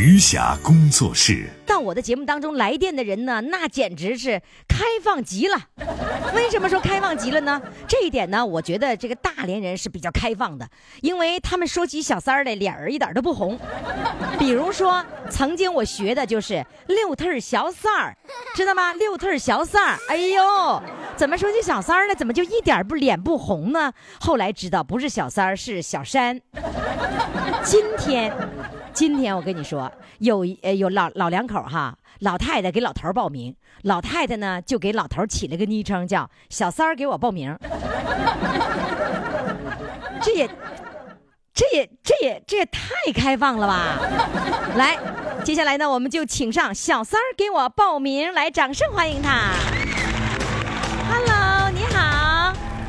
[0.00, 1.46] 余霞工作室。
[1.66, 5.58] 到我的节目当中来电的人呢，那简直是开放极了。
[6.34, 7.60] 为什么说开放极了呢？
[7.86, 10.66] 这一点呢，我觉得这个大连人是比较开放的，
[11.02, 13.58] 因为他们说起小三儿来，脸儿一点都不红。
[14.38, 18.16] 比如说，曾经我学的就是六特小三儿，
[18.54, 18.94] 知道吗？
[18.94, 20.82] 六特小三儿，哎呦，
[21.14, 22.14] 怎么说起小三儿呢？
[22.14, 23.92] 怎么就一点不脸不红呢？
[24.18, 26.40] 后来知道不是小三，是小山。
[27.62, 28.32] 今天，
[28.92, 37.56] 今天我跟你说，有呃有老老两口哈，老太太给老头报名，老太太呢就给老头起了个昵称叫“小三儿给我报名”，
[40.20, 40.48] 这也，
[41.54, 43.98] 这也这也这也太开放了吧！
[44.76, 44.98] 来，
[45.44, 49.52] 接下来呢，我们就请上小三儿给我报名，来，掌声欢迎他。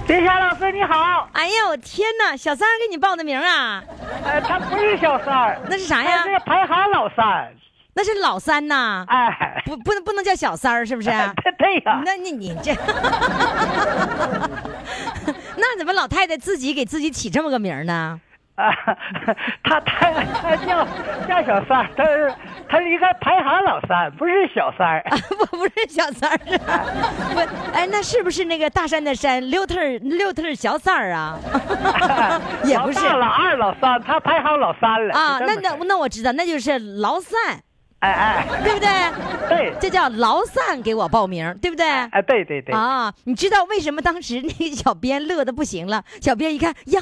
[0.07, 3.81] 林霞老师你好，哎呦天哪，小三儿给你报的名啊？
[4.25, 6.31] 呃，他不是小三儿，那是啥呀那？
[6.33, 7.53] 是排行老三，
[7.93, 11.09] 那是老三呐，哎，不不能不能叫小三儿，是不是？
[11.43, 12.73] 对对呀，那你你这，
[15.55, 18.19] 那怎么老太太自己给自己起这么个名呢？
[18.55, 18.69] 啊，
[19.63, 20.85] 他他他叫
[21.27, 22.33] 叫小三儿，他是
[22.69, 26.35] 他是一个排行老三，不是小三儿，不不是小三儿
[26.67, 26.85] 啊，
[27.33, 27.39] 不，
[27.73, 31.39] 哎，那是不是那个大山的山六特儿六特儿小三儿啊？
[32.65, 37.39] 也不是老二老三，他排行老三了啊，那那那我知道，那就是劳三，
[37.99, 38.89] 哎哎，对不对？
[39.49, 41.87] 对，这叫劳散给我报名，对不对？
[41.87, 46.03] 哎对对对，啊，你知道为什么当时那个小编乐的不行了？
[46.21, 47.01] 小编一看呀，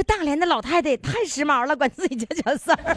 [0.00, 2.96] 这大连的老太太也太时髦了，管自己叫小三儿。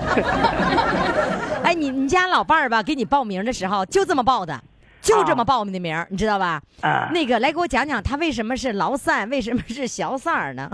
[1.62, 4.58] 哎，你你家老伴儿吧，给你报名的时候就这么报的，
[5.01, 6.62] 就这么报的名儿，你知道吧？
[6.82, 10.70] 啊，那个来给我讲讲他为什么是劳散，为什么是小三儿呢？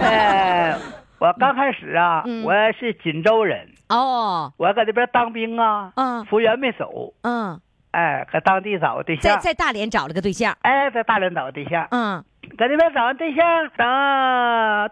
[0.00, 0.74] 呃，
[1.20, 2.42] 我刚开始啊，嗯。
[2.42, 6.24] 我是锦州人，哦，我搁这边当兵啊，嗯。
[6.24, 12.24] 服员没走，嗯，哎，搁当地找个对在象，在大连找了个对象，哎，在大连找个对象，嗯，
[12.56, 13.86] 搁这边找完对象，等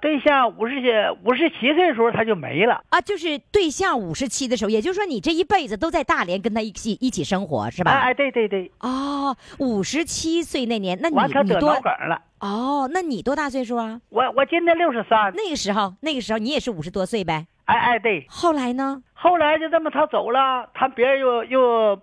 [0.00, 0.88] 对象五十七
[1.24, 7.92] 五十七岁的时候他就没了，啊，就是对象五十七的时候，也就是说你这一辈子都在大连跟他一起一起生活，是吧？
[7.92, 12.20] 哎哎，对对对，哦，五十七岁那年，那你完他得你多脑梗了。
[12.40, 12.90] 哦？
[12.92, 14.00] 那你多大岁数啊？
[14.08, 17.46] 我我今年六十三，那个时候，那个时候你也是五十多岁呗？
[17.66, 19.00] 哎哎对，后来呢？
[19.14, 22.00] 后来就这么他走了，他别人又又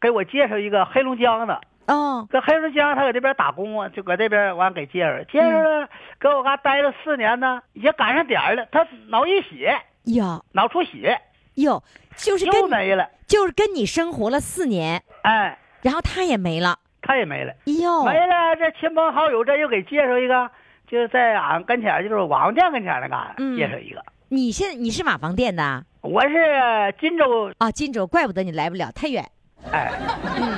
[0.00, 11.20] 给我介绍一个黑龙江的，哦，搁黑龙江，他搁这边打工啊，就搁这边完给介绍，介绍了，搁我嘎待了四年呢，也赶上点儿了，他脑溢血，哟脑出血
[11.54, 11.82] 哟，
[12.16, 16.78] 就是又跟没了，就是跟你生活了四年，哎，然后他也没了。
[17.04, 20.48] 他也没了，哟，没了，这亲朋好友这又给介绍一个，
[20.86, 27.72] 就是在俺跟前，就是瓦房店跟前儿那嘎介绍一个，你现你是瓦房店的我是荆州，啊？
[27.72, 29.28] 荆州，怪不得你来不了，太远。
[29.70, 29.90] 哎，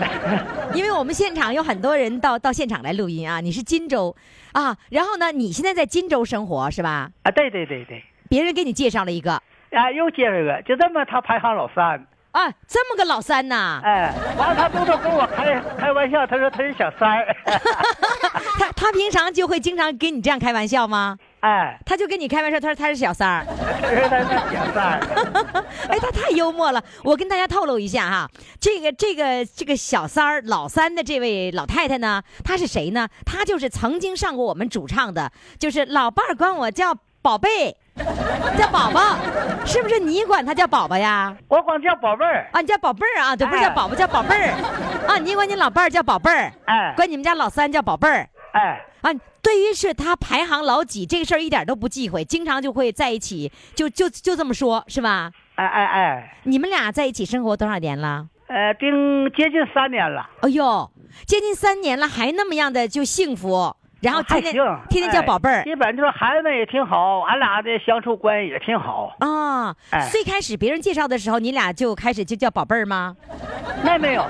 [0.74, 3.40] 因为我们现场有很多人到到现场来录音啊。
[3.40, 4.14] 你是金州。
[4.52, 7.10] 啊，然后呢，你现在在金州生活是吧？
[7.24, 9.32] 啊，对对对对，别人给你介绍了一个。
[9.70, 17.36] 啊，又介绍一个，就这么他排行老三，啊，这么个老三呐，哎，完了他都都跟我开开玩笑，他说他是小三儿，
[18.58, 21.16] 他他平常就会经常跟你这样开玩笑吗？
[21.40, 23.46] 哎，他就跟你开玩笑，他说他是小三儿。
[23.80, 26.82] 他说他是小三儿， 哎，他太幽默了。
[27.04, 28.28] 我跟大家透露一下哈，
[28.58, 33.08] 这个这个这个小三儿老三的这位老太太呢，她是谁呢？
[33.24, 35.30] 她就是曾经上过我们主唱的，
[35.60, 37.76] 就是老伴儿管我叫宝贝，
[38.58, 39.16] 叫宝宝，
[39.64, 41.34] 是不是你管他叫宝宝呀？
[41.48, 44.50] 我管叫宝贝儿，啊，你叫宝贝儿啊，对，不是叫宝宝，叫宝贝儿
[45.06, 45.18] 啊。
[45.18, 49.10] 你管你老伴儿叫宝贝儿，哎管你们家老三叫宝贝儿哎，啊。
[49.42, 55.30] 对于是他排行老几这个事儿一点都不忌讳，经常就会在一起，就就就这么说，是吧？
[55.56, 58.26] 哎哎哎，你们俩在一起生活多少年了？
[58.48, 58.90] 呃，定
[59.36, 60.90] 接近三年了，哎呦，
[61.26, 69.16] 接近三年了，还那么样的就幸福，然后天天天天叫宝贝儿哎基本就是孩子们也挺好，俺俩的相处关系也挺好。
[69.20, 69.74] 啊。
[69.90, 73.16] 哎最开始别人介绍的时候，你俩就开始就叫宝贝儿吗？
[73.82, 74.22] 那没有，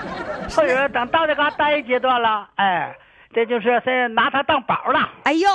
[0.50, 2.94] 后边等到这嘎待一阶段了，哎，
[3.34, 5.08] 这就是是拿他当宝了。
[5.24, 5.48] 哎呦，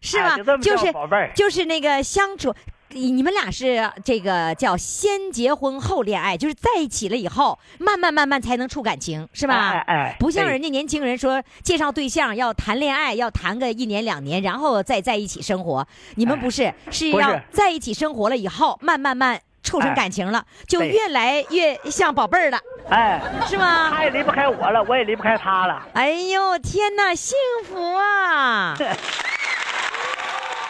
[0.00, 0.34] 是吗？
[0.34, 0.92] 哎就是
[1.34, 2.54] 就是那个相处。
[2.90, 9.72] 你你们俩是这个叫先结婚后恋爱，就是在一起了以后，慢慢慢慢才能处感情，是吧？
[9.72, 15.86] 哎哎不像人家年轻人说介绍对象要谈恋爱，要谈个一年两年，然后再在一起生活。
[16.14, 22.58] 你们不是，是要在一起生活了以后，慢慢慢处成哎感情了，就越来越像宝贝儿了，
[22.88, 23.90] 哎，是吗？
[23.94, 25.86] 他也离不开我了，我也离不开他了。
[25.92, 28.74] 哎呦天哪，幸福啊！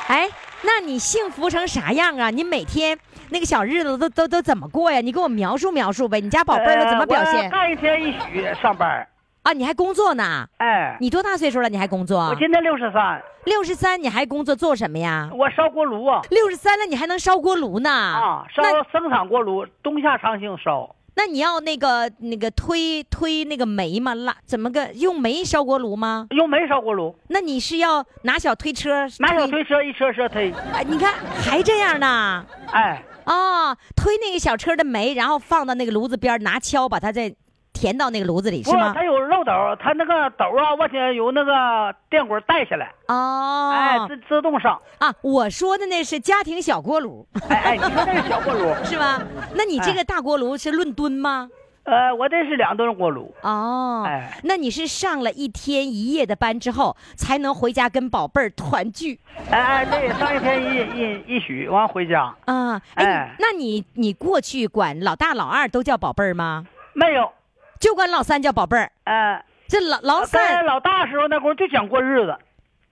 [0.09, 0.29] 哎，
[0.63, 2.31] 那你幸福成啥样啊？
[2.31, 2.99] 你每天
[3.31, 5.01] 那个小日子都都都怎么过呀？
[5.01, 6.21] 你给我描述描述呗。
[6.21, 9.07] 你家宝贝儿都怎么表现干一天一宿上班，
[9.43, 9.53] 啊？
[9.53, 10.47] 你还工作呢？
[10.59, 11.69] 哎，你多大岁数了？
[11.69, 12.35] 你还工作我？
[12.35, 15.31] 今年六十三，六十三，你还工作做什么呀？
[15.33, 17.91] 我烧锅炉啊，六十三了，你还能烧锅炉呢？
[17.91, 20.95] 啊，烧生产锅炉，冬夏常青烧。
[21.19, 24.15] 那你要那个那个推推那个煤吗？
[24.15, 26.29] 拉怎么个用煤烧锅炉吗？
[26.31, 29.05] 用煤烧锅炉，那你是要拿小推车？
[29.19, 31.13] 拿小推车一车车推，哎，你看
[31.43, 32.47] 还这样呢？
[32.71, 37.35] 哎，哦，推那个小车的煤，然后放到那个炉子边，拿锹把它再
[37.73, 38.95] 填到那个炉子里，是吗？
[39.39, 49.23] 漏斗，它那个斗啊，往前有那个电滚带下来，哦，哎，自自动上，啊，我说的那是家庭小锅炉，哎哎，你说那是小锅炉， 是吧？
[49.55, 50.05] 那你这个哎。
[50.09, 51.51] 大锅炉是论吨吗？
[51.85, 54.41] 呃，我这是两吨锅炉，哦，哎。
[54.45, 59.21] 那你是上了一天一夜的班之后，才能回家跟宝贝儿团聚。
[59.51, 62.35] 哎哎，对，上一天一一一宿，完回家。
[62.47, 62.81] 啊？
[62.95, 63.37] 哎，哎。
[63.39, 66.67] 那你你过去管老大老二都叫宝贝儿吗？
[66.95, 67.31] 没有，
[67.79, 70.65] 就管老三叫宝贝儿，哎，这老老在三。
[70.65, 72.37] 老大时候那会儿就想过日子，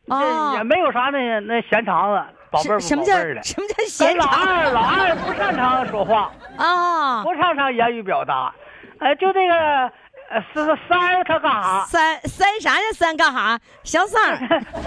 [0.07, 0.53] 哦。
[0.53, 3.43] 这也没有啥那那闲肠子，宝贝儿什什么叫宝贝儿的。
[3.43, 7.22] 什么叫闲老闲场二老二不擅长说话，啊？
[7.22, 8.55] 不擅长言语表达，
[9.01, 9.91] 呃，就这个
[10.29, 11.87] 呃三三儿他干啥？
[11.89, 12.83] 三三啥呀？
[12.95, 13.59] 三干啥？
[13.85, 14.39] 小三儿，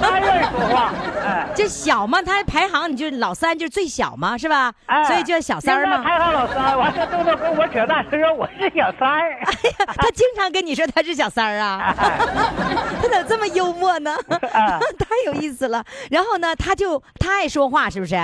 [0.02, 0.94] 他愿意说话，
[1.26, 4.74] 哎这小嘛，他排行你就老三就是最小嘛，是吧？
[4.88, 6.04] 哎，所以叫小三儿嘛。
[6.04, 9.40] 排行老三，完了都都跟我扯淡，他说我是小三儿。
[9.46, 11.94] 哎呀，他经常跟你说他是小三儿啊，
[13.02, 14.16] 他咋这么幽默呢？
[14.52, 15.84] 哎 太有意思了。
[16.12, 18.16] 然后呢，他就他爱说话，是不是？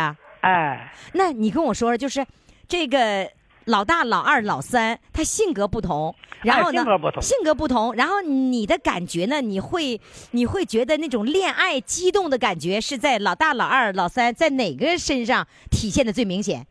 [0.41, 2.26] 哎，那你跟我说说，就是
[2.68, 3.30] 这个
[3.66, 9.99] 老大、老二、老三，他性格不同，然后呢，哎性格不同性格不同然后你的感觉呢，你会
[10.32, 16.66] 你会觉得那种恋爱激动的感觉是在老大、老二、老三在哪个身上体现的最明显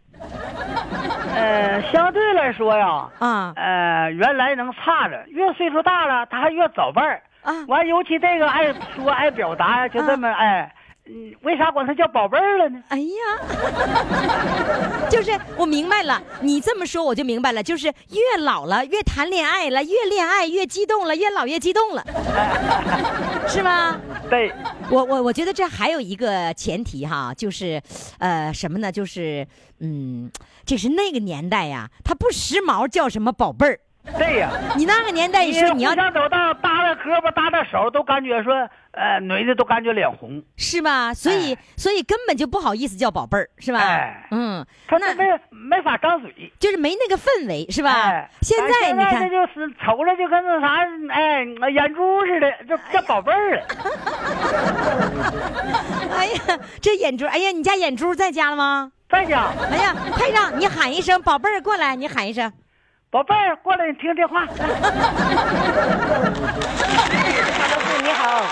[1.35, 3.53] 呃，相对来说呀，啊？
[3.57, 7.23] 呃，原来能差着，越岁数大了，他还越早伴儿。
[7.43, 10.73] 啊完，尤其这个爱说爱表达，就这么哎，
[11.07, 12.83] 嗯，为啥管他叫宝贝儿了呢？
[12.89, 22.03] 哎呀， 就是我明白了，你这么说我就明白了，就是越老了越谈恋爱了，越恋爱越激动了，越老越激动了，
[23.47, 24.01] 是吗？
[24.31, 24.51] 对，
[24.91, 27.83] 我我我觉得这还有一个前提哈，就是，
[28.19, 28.91] 呃，什么呢？
[28.91, 29.47] 就是，
[29.81, 30.31] 嗯，
[30.65, 33.79] 这是那个年代呀，他不时髦叫什么宝贝儿，
[34.19, 34.51] 对呀。
[34.77, 38.55] 你那个年代，你说你要上走道搭着胳膊搭着手，都感觉说，
[38.93, 40.43] 呃，女的都感觉脸红。
[40.57, 41.15] 是吧？
[41.15, 43.79] 所以所以根本就不好意思叫宝贝儿，是吧？
[43.81, 46.53] 哎嗯，他那没没法张嘴。
[46.61, 47.91] 就是没那个氛围，是吧？
[47.93, 53.63] 哎现在你看这，就是瞅着就跟那啥，哎，眼珠似的，就叫宝贝儿了。
[56.15, 58.93] 哎呀，这眼珠，哎呀，你家眼珠在家了吗？
[59.09, 62.53] 在家，哎呀，快让你喊一声宝贝儿过来，你喊一声。
[63.15, 64.43] 宝贝儿过来，你听电话。
[64.43, 64.49] 你
[68.11, 68.43] 好，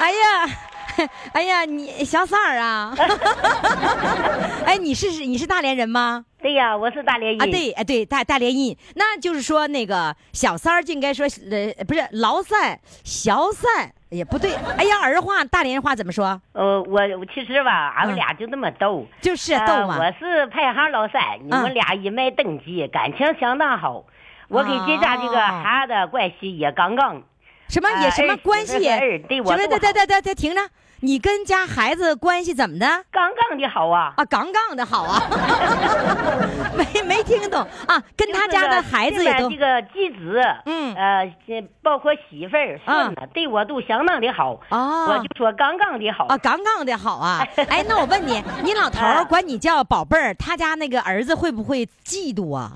[0.00, 0.48] 哎呀，
[1.32, 2.94] 哎呀，你小三儿啊？
[4.66, 6.24] 哎，你是你是大连人吗？
[6.40, 7.42] 对呀，我是大连人。
[7.42, 16.40] 啊，对，哎对，大大连人，那就是说那个小三儿就应该说呃不是老三小三也不对，哎呀儿话大连话怎么说？
[16.52, 19.98] 呃，我我其实吧，俺们俩就那么逗，就是呃逗嘛。
[19.98, 24.04] 我是排行老三，你们俩一脉登记，感情相当好。
[24.48, 27.22] 我跟这家这个哦孩子关系也刚刚。
[27.68, 28.98] 什么也什么关系也？
[28.98, 29.08] 什么？
[29.28, 30.60] 对多好对对对对，停着！
[31.00, 32.86] 你跟家孩子关系怎么的？
[33.12, 34.14] 杠杠的好啊！
[34.16, 35.20] 啊，杠杠的好啊！
[36.74, 38.02] 没没听懂啊？
[38.16, 44.58] 跟他家的孩子也都这个继子，嗯呃，这包括媳妇儿、孙子，对我都相当的好。
[44.70, 47.46] 哦我就说杠杠的好啊，杠杠的好啊！
[47.68, 52.72] 哎，那我问你，你老头儿管你叫宝贝儿，他家那个儿子会不会嫉妒啊？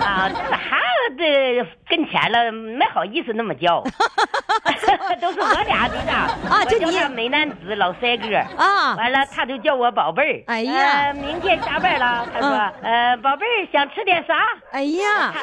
[0.00, 3.82] 啊，这个孩子这跟前了，没好意思那么叫，
[5.20, 6.12] 都是我俩的呢。
[6.50, 10.42] 啊这你我叫他美男子老帅哥啊完了他就叫我宝贝儿。
[10.46, 10.72] 哎呀
[11.06, 12.50] 呃明天下班了，他说，
[12.82, 14.34] 嗯呃，宝贝儿想吃点啥？
[14.72, 15.34] 哎呀，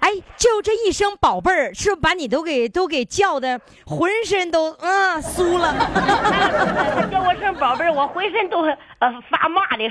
[0.00, 5.74] 哎，就这一声宝贝儿，是不是把你都给都给叫的浑身都嗯酥了？
[7.00, 8.64] 他叫我声宝贝儿，我浑身都
[9.00, 9.84] 呃发骂的。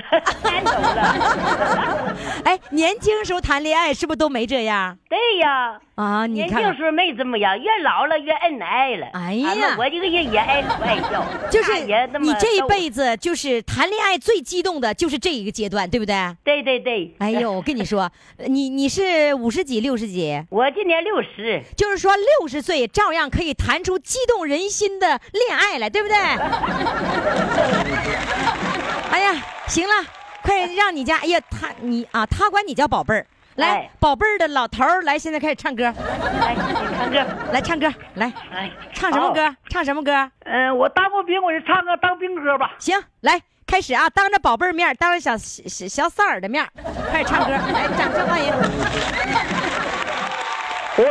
[2.44, 6.26] 哎，年轻时候谈恋爱是不是都没这样对呀，啊？
[6.26, 9.06] 年轻时候没这么样，越老了越恩爱了。
[9.12, 16.36] 哎呀我这个人也爱不爱笑， 就是你这一辈子就是谈恋爱最激动的就是这一个阶段，对不对？
[16.44, 17.14] 对对对。
[17.18, 18.10] 哎呦，我跟你说，
[18.46, 26.16] 你你是五十几、六十几，我今年六十，就是说六十岁照样可以谈出激动人心的恋爱来，对不对？
[29.10, 29.34] 哎呀，
[29.66, 29.92] 行了，
[30.42, 39.56] 快让你家，哎呀，他你啊，他管你叫宝贝儿，来哎，宝贝儿的老头儿，来，现在开始唱歌，来，你唱歌，来唱歌，来，哎，唱什么歌？
[39.68, 40.30] 唱什么歌？
[40.44, 42.72] 嗯、我当过兵，我就唱个当兵歌吧。
[42.78, 44.08] 行，来开始啊！
[44.10, 46.70] 当着宝贝儿面，当着小小小三儿的面儿，
[47.10, 48.52] 开始唱歌， 来，掌声欢迎！
[50.96, 51.04] 我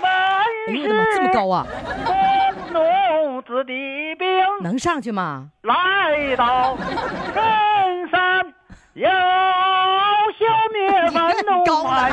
[0.00, 1.66] 们哎呦我的妈，这么高啊！
[3.42, 4.26] 子弟兵，
[4.62, 5.50] 能上去吗？
[5.62, 6.76] 来到
[7.34, 8.54] 深山，
[8.94, 12.10] 要消灭反高动派，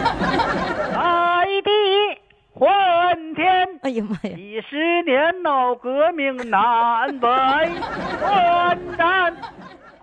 [0.93, 2.21] 大地
[2.53, 3.67] 换天。
[3.83, 4.35] 哎呀妈呀！
[4.35, 9.35] 几十年闹革命南北混战，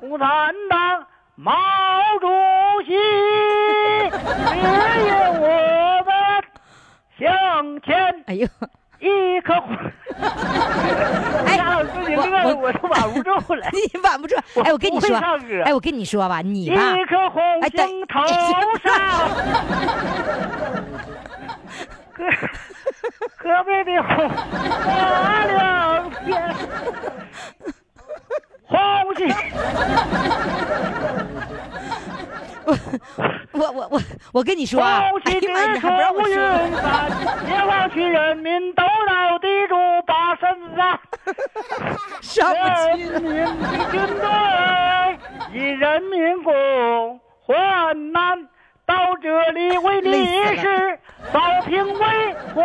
[0.00, 1.06] 共产党
[1.36, 1.52] 毛
[2.20, 2.28] 主
[2.86, 2.90] 席
[4.10, 6.12] 指引我们
[7.18, 8.46] 向前， 哎呦，
[9.00, 9.66] 一颗火。
[11.46, 13.66] 哎家长自己乐的我都挽不住了。
[13.72, 14.34] 你挽不住。
[14.54, 15.16] 我哎，我跟你说
[15.64, 18.26] 哎，我跟你说吧，你吧，一颗红星头
[18.82, 19.30] 上，
[22.12, 22.24] 隔
[23.38, 26.54] 隔壁的红花两天，
[28.66, 28.76] 红
[29.16, 29.20] 星。
[33.52, 34.00] 我我我
[34.32, 36.34] 我跟你说啊，哎呀妈呀，你还不让我说？
[36.34, 37.10] 散，
[37.46, 39.74] 解放区人民斗倒地主
[40.06, 40.80] 把身子。
[42.20, 43.44] 上不去人民的
[43.90, 44.28] 军队
[45.52, 48.48] 以人民共患难，
[48.90, 50.26] 到这里为你
[50.60, 50.98] 是
[51.32, 52.60] 扫平为虎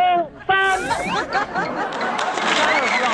[0.47, 0.82] 山。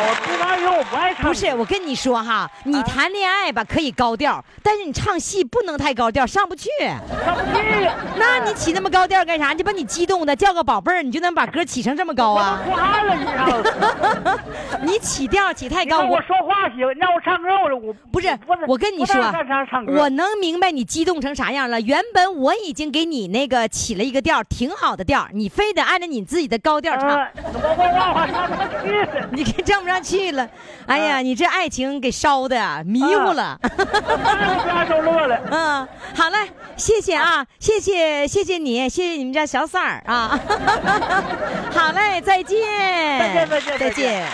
[0.03, 1.27] 我不爱唱，我不爱唱。
[1.27, 6.69] 不是，我跟你说哈，你谈恋爱吧可以高调，但是你唱戏不能太高调，上不去。
[6.79, 9.51] 上不去，那你起那么高调干啥？
[9.51, 12.63] 你把你激动的叫个宝贝儿，你就能把歌起成这么高啊？
[12.65, 14.87] 出汗了，你知？
[14.93, 18.29] 你起调起太高，我说话行，你让我唱歌，我我不是，
[18.67, 19.21] 我跟你说
[19.87, 21.79] 我能明白你激动成啥样了。
[21.81, 27.27] 原本我已经给你那个起了一个调，挺好的调，你非得按照你自己的高调唱。
[29.31, 30.47] 你给唱不上去了。
[30.85, 33.59] 哎呀，你这爱情给烧的呀，迷糊了。
[35.49, 36.37] 嗯，好嘞，
[36.77, 40.39] 谢谢啊，谢谢谢谢你，谢谢你们家小三儿啊。
[41.73, 42.59] 好嘞，再见，
[43.19, 44.25] 再见再见再见。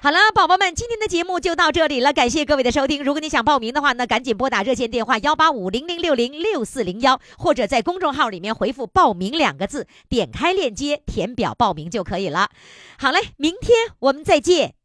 [0.00, 3.02] 好了，宝宝们，今天的节目就到这里了，感谢各位的收听。
[3.02, 12.50] 如果你想报名的话那，赶紧拨打热线电话幺八五零零六零六四零幺，或者在公众号里面回复“报名”两个字，点开链接填表报名就可以了。
[12.96, 14.77] 好嘞，明天我们再见。